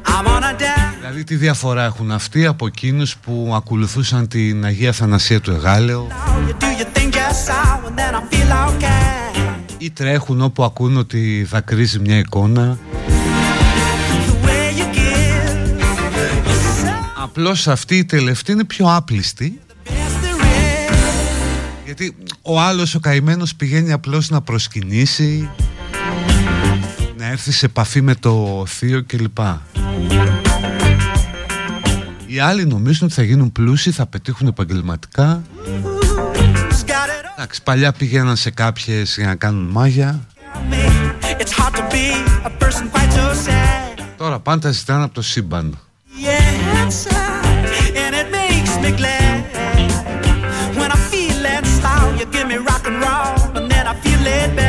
[0.07, 0.95] I'm on a down.
[1.01, 6.07] Δηλαδή τι διαφορά έχουν αυτοί από εκείνους που ακολουθούσαν την Αγία Θανασία του Εγάλεο;
[6.49, 9.23] You do your thing just so, and then I feel okay.
[9.79, 12.79] ή τρέχουν όπου ακούν ότι δακρύζει μια εικόνα;
[17.35, 20.95] Απλώς αυτή η τελευταία είναι πιο άπλιστη best there is.
[21.85, 25.51] γιατί ο άλλος ο καημένος πηγαίνει απλώς να προσκυνήσει
[27.17, 29.39] να έρθει σε επαφή με το θείο κλπ.
[32.27, 35.43] Οι άλλοι νομίζουν ότι θα γίνουν πλούσιοι, θα πετύχουν επαγγελματικά.
[35.65, 40.27] Who's got it Εντάξει, παλιά πήγαιναν σε κάποιες για να κάνουν μάγια.
[40.55, 40.85] on me?
[41.43, 42.07] It's hard to be
[42.45, 44.03] a person quite so sad.
[44.17, 45.79] Τώρα πάντα ζητάνε από το σύμπαν.
[46.25, 47.22] Yes, and it makes
[48.83, 49.45] me glad
[50.77, 52.19] when I feel that slow.
[52.19, 54.62] You give me rock and roll, and then I feel it back.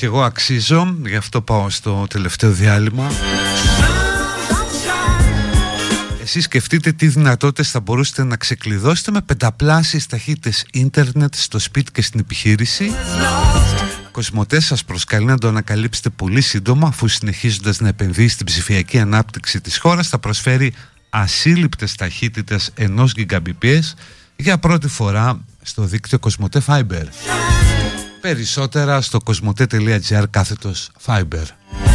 [0.00, 3.10] Και εγώ αξίζω, γι' αυτό πάω στο τελευταίο διάλειμμα.
[6.22, 12.02] Εσείς σκεφτείτε τι δυνατότητες θα μπορούσατε να ξεκλειδώσετε με πενταπλάσιες ταχύτητες ίντερνετ στο σπίτι και
[12.02, 12.92] στην επιχείρηση.
[14.10, 19.60] Κοσμοτές σας προσκαλεί να το ανακαλύψετε πολύ σύντομα αφού συνεχίζοντας να επενδύει στην ψηφιακή ανάπτυξη
[19.60, 20.72] της χώρας θα προσφέρει
[21.10, 23.92] ασύλληπτες ταχύτητες ενός Gbps
[24.36, 27.04] για πρώτη φορά στο δίκτυο Κοσμοτέ Fiber.
[28.20, 31.89] Περισσότερα στο κοσμοτέ.gr κάθετος Fiber.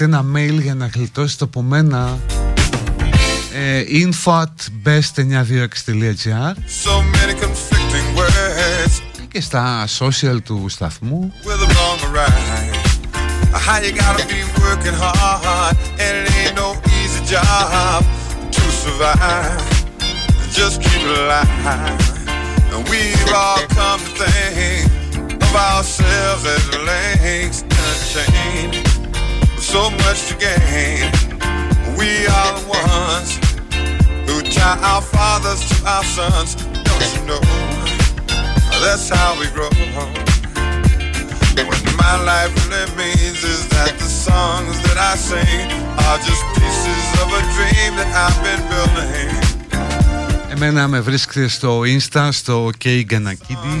[0.00, 2.18] στείλετε ένα mail για να γλιτώσετε από μένα
[3.54, 4.44] ε, info at
[4.84, 6.54] best926.gr
[6.84, 6.92] so
[9.28, 11.32] και στα social του σταθμού
[20.60, 22.00] just keep it alive.
[22.90, 24.90] We've all come to think
[25.46, 27.82] of ourselves as links to
[28.12, 28.39] change.
[29.70, 31.06] so much to gain.
[31.96, 33.38] We are the ones
[34.26, 36.50] who tie our fathers to our sons.
[36.86, 37.40] Don't you know?
[38.82, 39.70] That's how we grow.
[41.68, 45.66] What my life really means is that the songs that I sing
[46.06, 49.30] are just pieces of a dream that I've been building.
[50.52, 53.80] Εμένα με βρίσκεται στο Insta, στο K Ganakidi.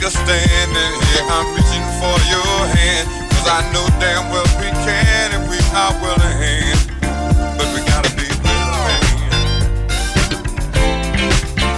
[0.00, 0.40] you're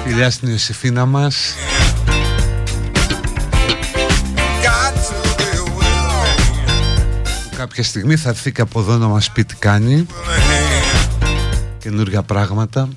[0.04, 1.54] Φιλιά στην Ιωσήφίνα μας.
[7.56, 10.06] Κάποια στιγμή θα έρθει και από εδώ να μας πει τι κάνει.
[11.78, 12.88] Καινούργια πράγματα.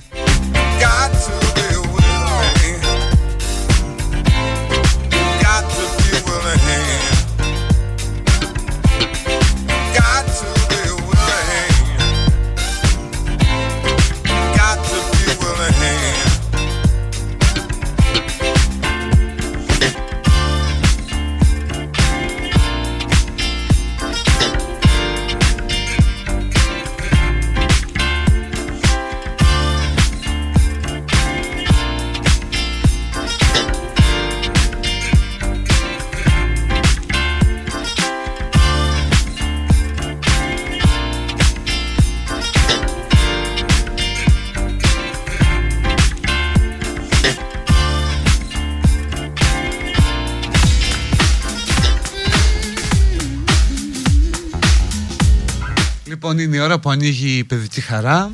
[56.96, 58.32] Ανοίγει η παιδική χαρά.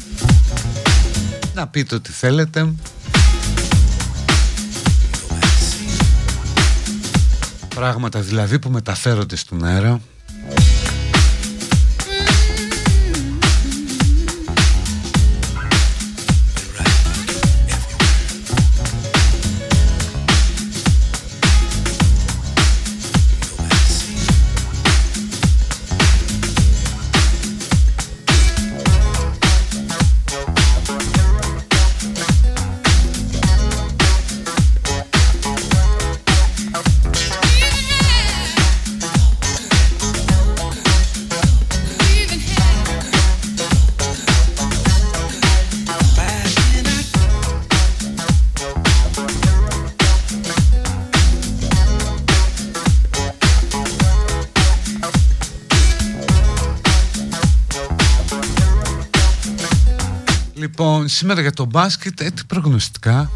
[1.53, 2.73] Να πείτε ό,τι θέλετε.
[7.75, 10.01] Πράγματα δηλαδή που μεταφέρονται στον αέρα
[61.21, 63.31] σήμερα για το μπάσκετ, έτσι προγνωστικά.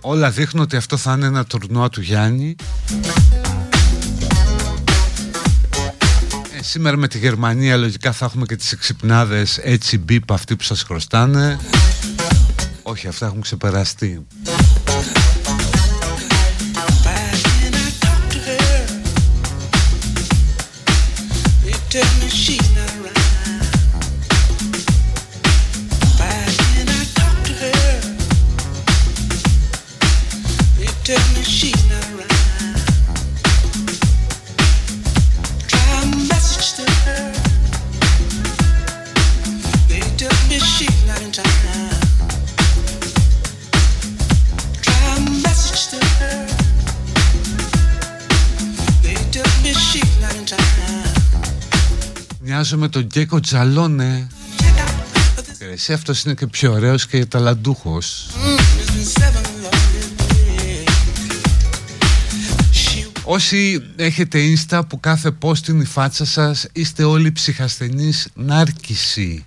[0.00, 2.54] Όλα δείχνουν ότι αυτό θα είναι ένα τουρνουά του Γιάννη.
[6.58, 10.62] Ε, σήμερα με τη Γερμανία λογικά θα έχουμε και τις εξυπνάδες έτσι μπίπ αυτοί που
[10.62, 11.58] σας χρωστάνε.
[12.82, 14.26] Όχι, αυτά έχουν ξεπεραστεί.
[21.94, 22.81] Tell me she's
[52.74, 54.26] Μοιάζω με τον Γκέκο Τζαλόνε.
[55.58, 58.26] Και Εσύ αυτός είναι και πιο ωραίος και ταλαντούχος.
[63.24, 69.44] Όσοι έχετε insta που κάθε post είναι η φάτσα σας Είστε όλοι ψυχασθενείς νάρκισοι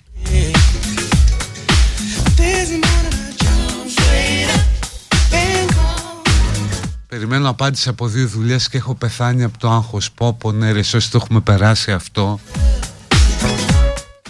[7.08, 10.80] Περιμένω απάντηση από δύο δουλειές και έχω πεθάνει από το άγχος Πω πω ναι ρε
[10.80, 12.40] όσοι το έχουμε περάσει αυτό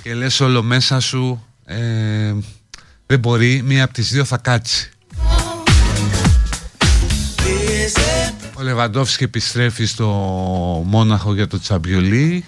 [0.06, 2.34] Και λες όλο μέσα σου ε,
[3.06, 4.92] Δεν μπορεί, μία από τις δύο θα κάτσει.
[8.54, 10.06] Ο Λεβαντόφσκι επιστρέφει στο
[10.86, 12.46] Μόναχο για το Τσαμπιολί.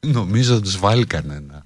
[0.00, 1.64] Νομίζω τους βάλει κανένα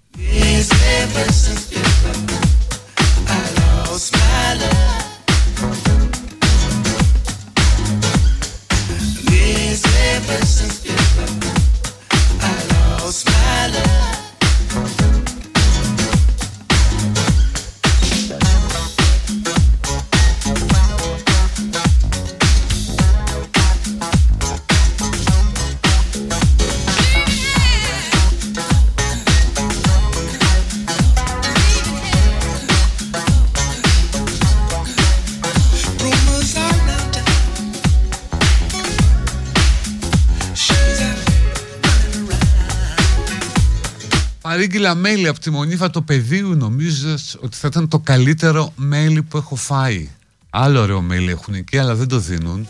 [44.66, 49.36] Παρήγγειλα μέλι από τη Μονίβα το πεδίου νομίζω ότι θα ήταν το καλύτερο μέλι που
[49.36, 50.08] έχω φάει;
[50.50, 52.66] Άλλο ωραίο μέλι έχουν εκεί αλλά δεν το δίνουν.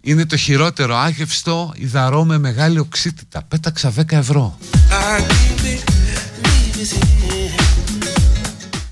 [0.00, 3.42] Είναι το χειρότερο άγευστο υδαρό με μεγάλη οξύτητα.
[3.48, 4.58] Πέταξα 10 ευρώ.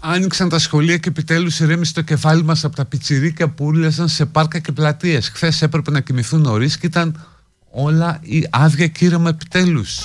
[0.00, 4.26] Άνοιξαν τα σχολεία και επιτέλους ηρέμησε το κεφάλι μας από τα πιτσιρίκια που ούλιαζαν σε
[4.26, 5.28] πάρκα και πλατείες.
[5.28, 7.26] Χθες έπρεπε να κοιμηθούν νωρίς και ήταν
[7.70, 10.00] όλα η άδεια κύρεμα επιτέλους.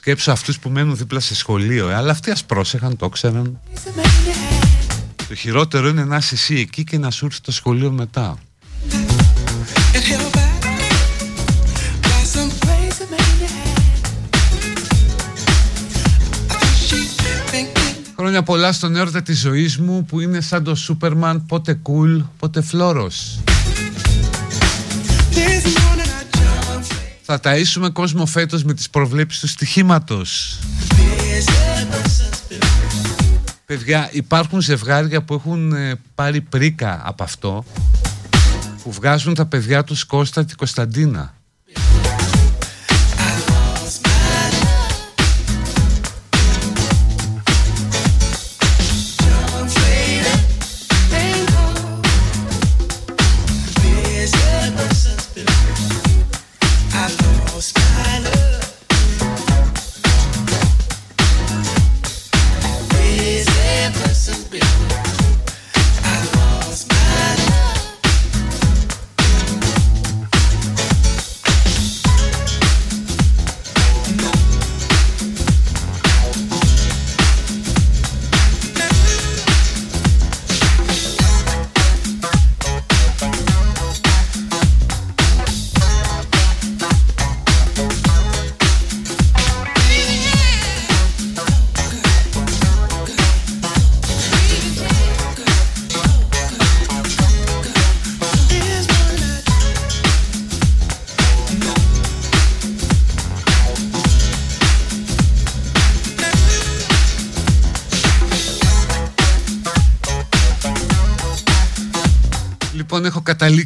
[0.00, 3.60] Σκέψω αυτούς που μένουν δίπλα σε σχολείο, ε, αλλά αυτοί ας πρόσεχαν, το ξέραν.
[5.28, 8.38] Το χειρότερο είναι να είσαι εσύ εκεί και να σου έρθει το σχολείο μετά.
[18.16, 22.60] Χρόνια πολλά στον έρωτα της ζωής μου που είναι σαν το Σούπερμαν πότε κουλ, πότε
[22.60, 23.40] φλόρος.
[27.32, 30.58] Θα ταΐσουμε κόσμο φέτος με τις προβλέψεις του στοιχήματος.
[33.66, 37.64] Παιδιά, υπάρχουν ζευγάρια που έχουν ε, πάρει πρίκα από αυτό
[38.82, 41.34] που βγάζουν τα παιδιά τους Κώστα και Κωνσταντίνα.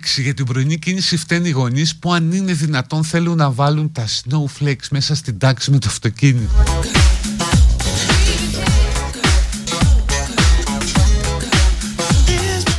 [0.04, 3.50] Έχω καταλήξει για την πρωινή κίνηση φταίνει οι γονείς που αν είναι δυνατόν θέλουν να
[3.50, 6.52] βάλουν τα snowflakes μέσα στην τάξη με το αυτοκίνητο.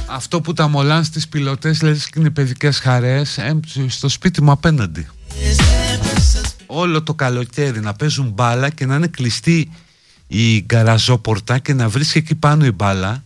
[0.05, 4.51] Αυτό που τα μολάν στις πιλωτές λες και είναι παιδικές χαρές ε, στο σπίτι μου
[4.51, 5.07] απέναντι.
[6.65, 9.71] Όλο το καλοκαίρι να παίζουν μπάλα και να είναι κλειστή
[10.27, 13.21] η γκαραζόπορτα και να βρίσκει εκεί πάνω η μπάλα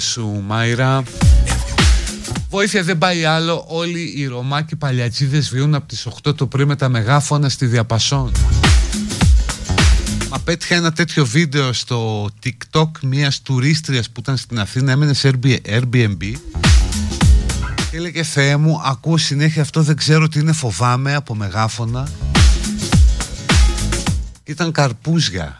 [0.00, 1.02] σου Μάιρα.
[2.50, 3.64] Βοήθεια δεν πάει άλλο.
[3.68, 7.48] Όλοι οι Ρωμά και οι Παλιατζίδες βιούν από τις 8 το πρωί με τα μεγάφωνα
[7.48, 8.32] στη Διαπασόν.
[10.30, 14.92] Μα πέτυχα ένα τέτοιο βίντεο στο TikTok μιας τουρίστριας που ήταν στην Αθήνα.
[14.92, 15.30] Έμενε σε
[15.66, 16.32] Airbnb.
[17.90, 22.08] Και έλεγε Θεέ μου ακούω συνέχεια αυτό δεν ξέρω τι είναι φοβάμαι από μεγάφωνα
[24.42, 25.59] Και ήταν καρπούζια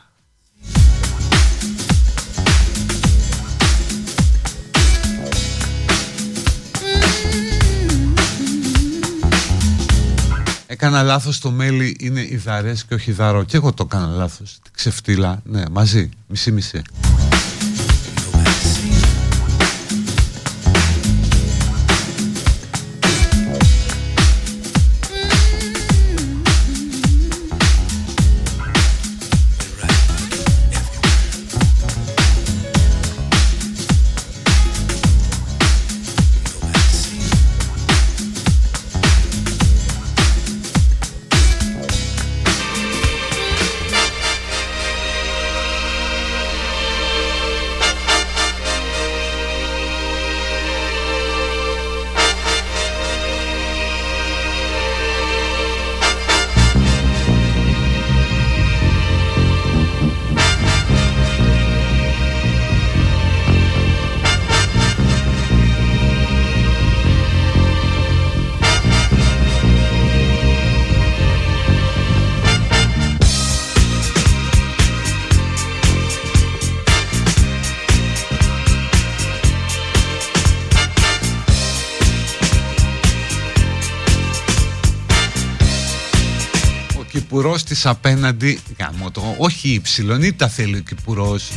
[10.72, 14.58] Έκανα λάθος το μέλι είναι υδαρές και όχι υδαρό Και εγώ το έκανα λάθος.
[14.72, 16.82] Ξεφτύλα, ναι μαζί, μισή
[87.60, 91.50] μισή κυπουρός της απέναντι γάμο το, όχι η ψιλονίτα θέλει ο κυπουρός.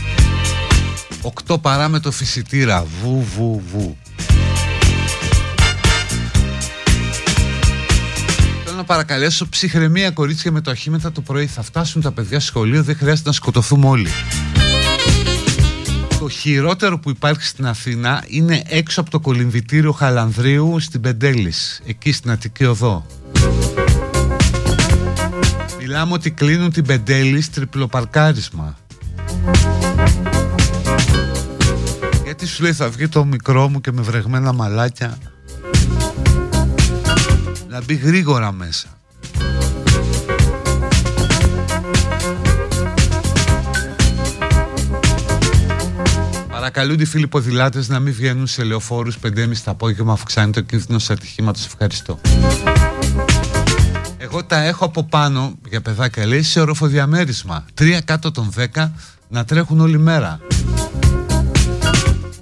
[1.48, 3.98] 8 παρά με το φυσιτήρα βου βου βου.
[8.64, 11.48] Θέλω να παρακαλέσω ψυχραιμία κορίτσια με το αχήματα το πρωί.
[11.48, 14.10] Θα φτάσουν τα παιδιά στο σχολείο δεν χρειάζεται να σκοτωθούμε όλοι.
[16.20, 22.12] Το χειρότερο που υπάρχει στην Αθήνα είναι έξω από το κολυμβητήριο Χαλανδρίου στην Πεντέλης, εκεί
[22.12, 23.06] στην Αττική Οδό.
[25.94, 28.78] Μιλάμε ότι κλείνουν την Πεντέλης τριπλοπαρκάρισμα.
[32.24, 35.18] Γιατί σου λέει θα βγει το μικρό μου και με βρεγμένα μαλάκια
[37.70, 38.88] να μπει γρήγορα μέσα.
[46.50, 49.32] Παρακαλούνται οι φίλοι ποδηλάτες να μην βγαίνουν σε λεωφόρους 5.30
[49.64, 51.60] το απόγευμα, αφού αυξάνει το κίνδυνο ατυχήματο.
[51.66, 52.20] Ευχαριστώ.
[54.36, 57.66] Εγώ τα έχω από πάνω για παιδάκια, λέει, σε οροφοδιαμέρισμα.
[57.74, 58.90] Τρία κάτω των 10
[59.30, 60.40] να τρέχουν όλη μέρα.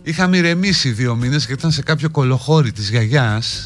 [0.03, 3.63] Είχαμε ηρεμήσει δύο μήνες γιατί ήταν σε κάποιο κολοχώρι της γιαγιάς.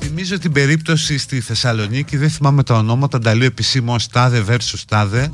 [0.00, 5.30] Θυμίζω την περίπτωση στη Θεσσαλονίκη, δεν θυμάμαι τα ονόματα, τα λέω επισήμω τάδε versus τάδε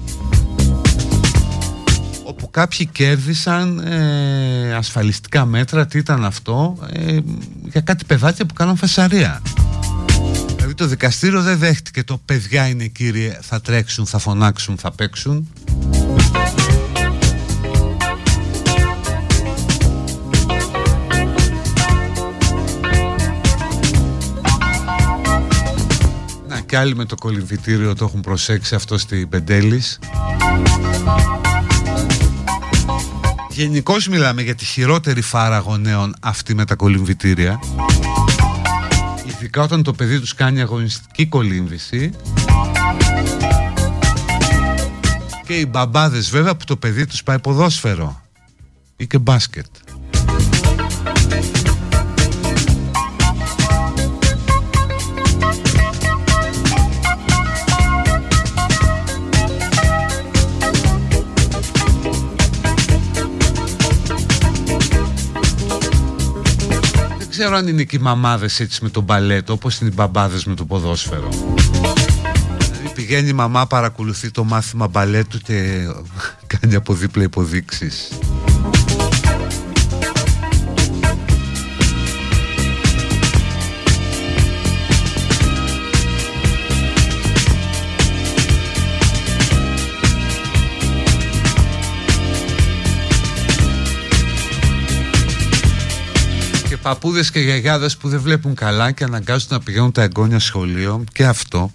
[2.25, 7.19] όπου κάποιοι κέρδισαν ε, ασφαλιστικά μέτρα, τι ήταν αυτό, ε,
[7.63, 9.43] για κάτι παιδάκια που κάναν φασαρία.
[10.77, 15.49] Δηλαδή το δικαστήριο δεν δέχτηκε το παιδιά είναι κύριε, θα τρέξουν, θα φωνάξουν, θα παίξουν.
[26.49, 29.99] Να και άλλοι με το κολυμβητήριο το έχουν προσέξει αυτό στην Πεντέλης.
[33.51, 37.59] Γενικώς μιλάμε για τη χειρότερη φάρα γονέων αυτή με τα κολυμβητήρια.
[39.47, 42.11] Ειδικά όταν το παιδί τους κάνει αγωνιστική κολύμβηση.
[45.47, 48.23] Και οι μπαμπάδες βέβαια που το παιδί τους πάει ποδόσφαιρο
[48.97, 49.67] ή και μπάσκετ.
[67.39, 70.55] Ξέρω αν είναι και οι μαμάδες έτσι με τον μπαλέτο όπως είναι οι μπαμπάδες με
[70.55, 71.29] το ποδόσφαιρο.
[72.59, 75.87] Δηλαδή πηγαίνει η μαμά, παρακολουθεί το μάθημα μπαλέτου και
[76.47, 78.09] κάνει από δίπλα υποδείξεις.
[96.87, 101.05] Και παππούδες και γιαγιάδες που δεν βλέπουν καλά και αναγκάζονται να πηγαίνουν τα εγγόνια σχολείο
[101.13, 101.73] και αυτό.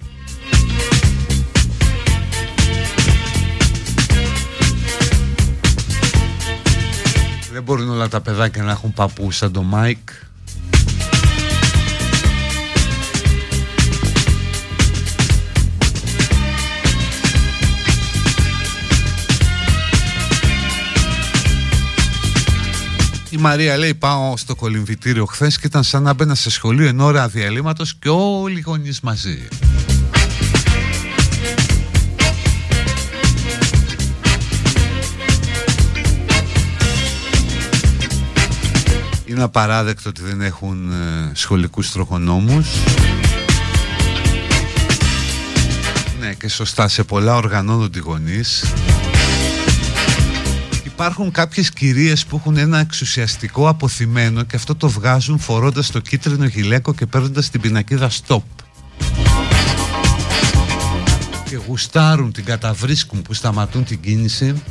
[7.51, 10.09] Δεν μπορούν όλα τα παιδάκια να έχουν παππούς σαν το Μάικ.
[23.33, 26.99] Η Μαρία λέει πάω στο κολυμβητήριο χθες και ήταν σαν να μπαίνα σε σχολείο εν
[26.99, 29.47] ώρα διαλύματος και όλοι οι γονείς μαζί.
[39.25, 42.67] Είναι απαράδεκτο ότι δεν έχουν ε, σχολικούς τροχονόμους.
[46.19, 48.63] Ναι και σωστά σε πολλά οργανώνονται οι γονείς.
[51.01, 56.45] Υπάρχουν κάποιες κυρίες που έχουν ένα εξουσιαστικό αποθυμένο και αυτό το βγάζουν φορώντας το κίτρινο
[56.45, 58.41] γυλαίκο και παίρνοντας την πινακίδα stop.
[61.45, 64.61] Και γουστάρουν, την καταβρίσκουν που σταματούν την κίνηση.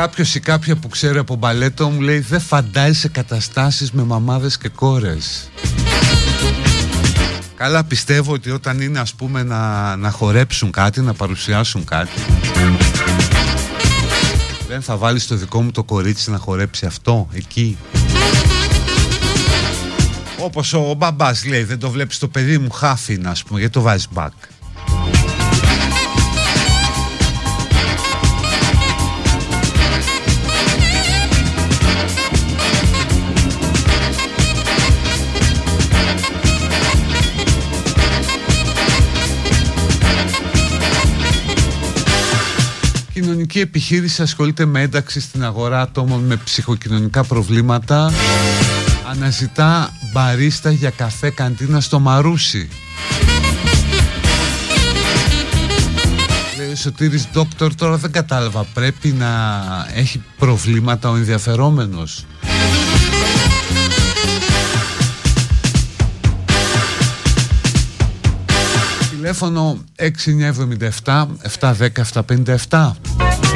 [0.00, 4.68] Κάποιος ή κάποια που ξέρει από μπαλέτο μου λέει δεν φαντάζεσαι καταστάσεις με μαμάδες και
[4.68, 5.50] κόρες.
[7.56, 12.20] Καλά πιστεύω ότι όταν είναι ας πούμε να, να χορέψουν κάτι, να παρουσιάσουν κάτι
[14.68, 17.78] Δεν θα βάλεις το δικό μου το κορίτσι να χορέψει αυτό, εκεί
[20.38, 23.80] Όπως ο μπαμπάς λέει δεν το βλέπεις το παιδί μου χάφι ας πούμε γιατί το
[23.80, 24.32] βάζεις μπακ
[43.50, 48.12] κοινωνική επιχείρηση ασχολείται με ένταξη στην αγορά ατόμων με ψυχοκοινωνικά προβλήματα.
[49.10, 52.68] Αναζητά μπαρίστα για καφέ καντίνα στο Μαρούσι.
[56.58, 59.28] Λέει ο Σωτήρης Δόκτωρ τώρα δεν κατάλαβα Πρέπει να
[59.94, 62.24] έχει προβλήματα ο ενδιαφερόμενος
[69.30, 73.49] Τηλέφωνο 6977 710 757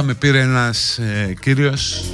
[0.00, 2.10] Τώρα με πήρε ένας ε, κύριος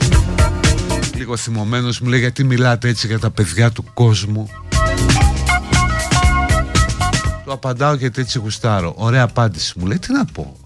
[1.14, 4.50] Λίγο θυμωμένος μου λέει γιατί μιλάτε έτσι για τα παιδιά του κόσμου;
[7.44, 8.94] Του απαντάω γιατί έτσι γουστάρω.
[8.96, 9.98] Ωραία απάντηση μου λέει.
[9.98, 10.56] Τι να πω.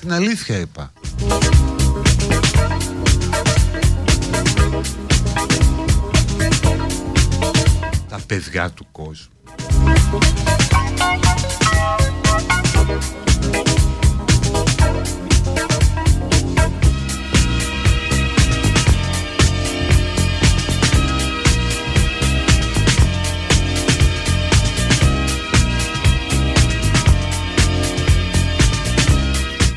[0.00, 0.92] Την αλήθεια είπα.
[8.08, 9.36] Τα παιδιά του κόσμου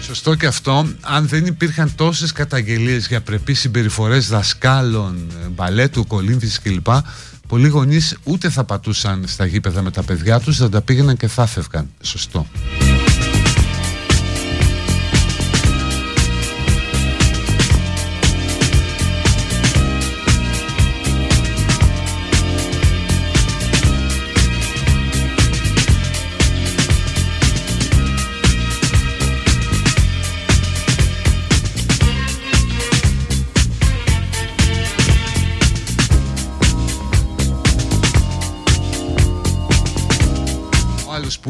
[0.09, 6.87] Σωστό και αυτό, αν δεν υπήρχαν τόσες καταγγελίες για πρεπείς συμπεριφορές δασκάλων, μπαλέτου, κολύμβης κλπ.
[7.47, 11.27] Πολλοί γονείς ούτε θα πατούσαν στα γήπεδα με τα παιδιά τους, θα τα πήγαιναν και
[11.27, 11.89] θα φεύγαν.
[12.01, 12.47] Σωστό.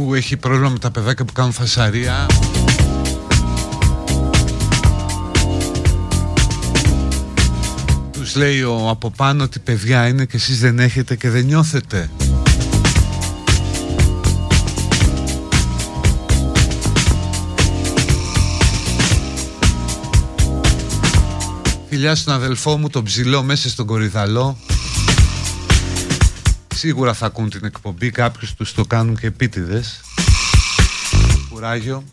[0.05, 2.25] Που έχει πρόβλημα με τα παιδάκια που κάνουν φασαρία.
[8.11, 12.09] Τους λέει ο από πάνω ότι παιδιά είναι και εσείς δεν έχετε και δεν νιώθετε.
[21.89, 24.57] Φιλιά στον αδελφό μου τον ψηλό μέσα στον κορυδαλό
[26.79, 30.01] Σίγουρα θα ακούν την εκπομπή Κάποιους τους το κάνουν και επίτηδες.
[31.49, 32.03] Κουράγιο.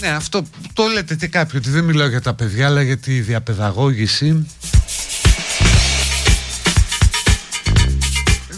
[0.00, 3.20] Ναι, αυτό το λέτε και κάποιοι ότι δεν μιλάω για τα παιδιά αλλά για τη
[3.20, 4.46] διαπαιδαγώγηση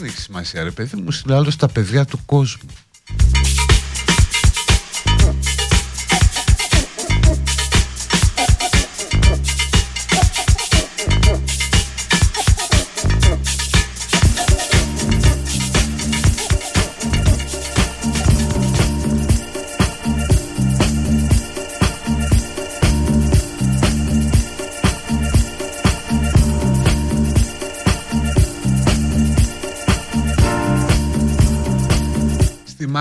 [0.03, 2.70] Δεν έχει σημασία ρε παιδί μου, είναι άλλο τα παιδιά του κόσμου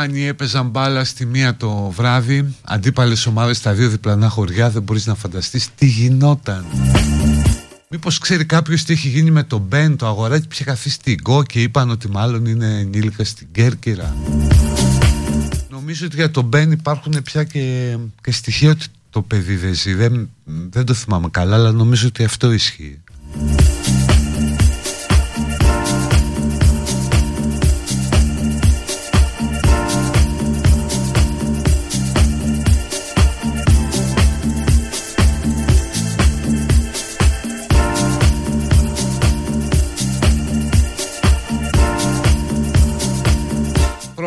[0.02, 2.56] Στη Μάνη έπαιζαν μπάλα στη μία το βράδυ.
[2.62, 6.66] Αντίπαλες ομάδες στα δύο διπλανά χωριά Δεν μπορείς να φανταστείς τι γινόταν.
[7.90, 11.16] Μήπως ξέρει κάποιος τι έχει γίνει με το Μπεν Το αγοράκι που είχε καθίσει στην
[11.22, 14.16] Γκο Και είπαν ότι μάλλον είναι ενήλικα στην Κέρκυρα.
[15.70, 19.94] Νομίζω ότι για το Μπεν υπάρχουν πια και, και στοιχεία ότι το παιδί δεν ζει.
[19.94, 20.30] Δεν,
[20.70, 23.00] δεν το θυμάμαι καλά Αλλά νομίζω ότι αυτό ισχύει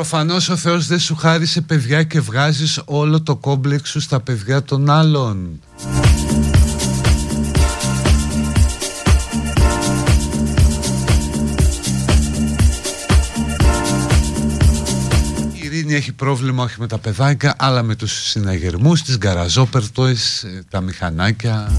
[0.08, 4.62] Προφανώς ο Θεός δεν σου χάρισε παιδιά και βγάζεις όλο το κόμπλεξ σου στα παιδιά
[4.62, 5.60] των άλλων.
[15.52, 20.42] Η Ειρήνη εκείνη έχει πρόβλημα όχι με τα παιδάκια αλλά με τους συναγερμούς, τις γκαραζόπερτοες,
[20.42, 21.72] ε, τα μηχανάκια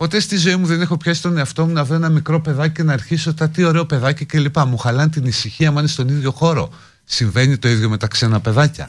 [0.00, 2.74] Ποτέ στη ζωή μου δεν έχω πιάσει τον εαυτό μου να βρω ένα μικρό παιδάκι
[2.74, 4.58] και να αρχίσω τα τι ωραίο παιδάκι κλπ.
[4.58, 6.72] Μου χαλάνε την ησυχία, μα είναι στον ίδιο χώρο.
[7.04, 8.88] Συμβαίνει το ίδιο με τα ξένα παιδάκια.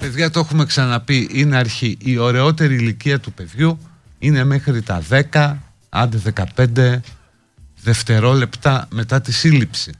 [0.00, 1.96] Παιδιά το έχουμε ξαναπεί, είναι αρχή.
[2.00, 3.78] Η ωραιότερη ηλικία του παιδιού
[4.18, 5.02] είναι μέχρι τα
[5.32, 5.54] 10,
[5.88, 6.18] άντε
[6.56, 7.00] 15
[7.82, 9.92] δευτερόλεπτα μετά τη σύλληψη.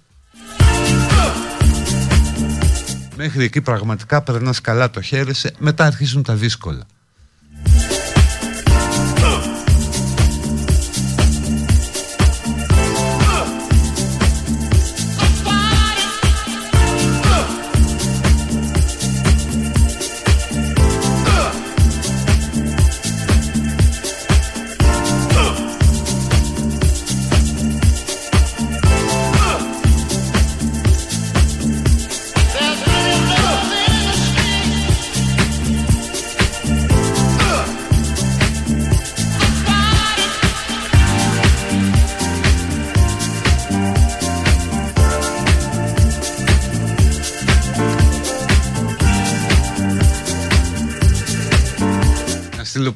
[3.16, 6.86] Μέχρι εκεί πραγματικά περνάς καλά το χαίρεσαι, μετά αρχίζουν τα δύσκολα.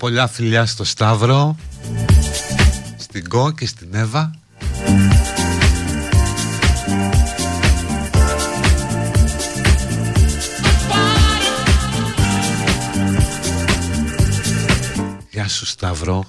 [0.09, 1.57] Πολλά φιλιά στο Σταύρο
[2.97, 4.31] Στην Κο και στην Εύα.
[15.31, 16.25] Γεια σου Σταύρο.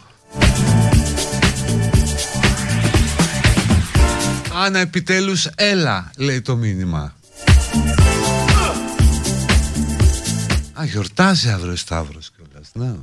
[4.66, 7.14] Άννα επιτέλους έλα λέει το μήνυμα.
[10.74, 12.96] Α γιορτάζει αύριο ο Σταύρος κιόλας ναι.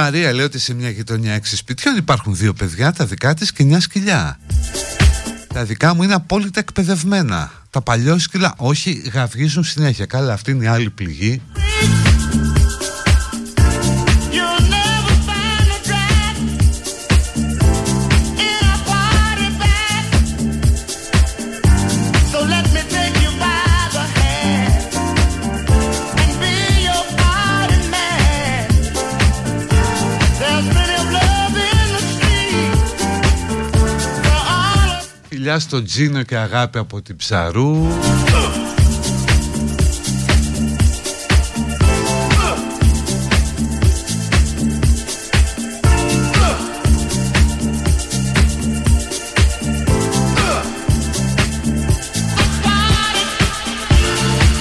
[0.00, 3.64] Μαρία λέει ότι σε μια γειτονιά έξι σπιτιών υπάρχουν δύο παιδιά, τα δικά της και
[3.64, 4.38] μια σκυλιά.
[5.54, 7.52] Τα δικά μου είναι απόλυτα εκπαιδευμένα.
[7.70, 10.06] Τα παλιόσκυλα όχι γαυγίζουν συνέχεια.
[10.06, 11.42] Καλά, αυτή είναι η άλλη πληγή.
[35.48, 37.86] Φιλιά στο Τζίνο και αγάπη από την Ψαρού.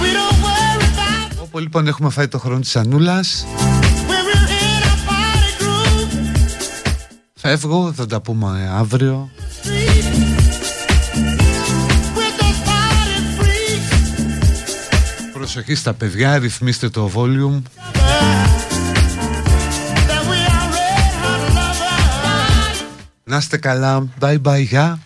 [0.02, 3.46] We don't worry about Όπου λοιπόν έχουμε φάει το χρόνο της Ανούλας.
[4.08, 6.18] when we're in a party groove.
[7.36, 9.30] Φεύγω, θα τα πούμε αύριο.
[15.48, 17.62] Προσοχή στα παιδιά, ρυθμίστε το volume.
[20.08, 22.86] that we are red hot lovers.
[23.24, 24.08] Να είστε καλά.
[24.20, 25.00] Bye bye, γεια.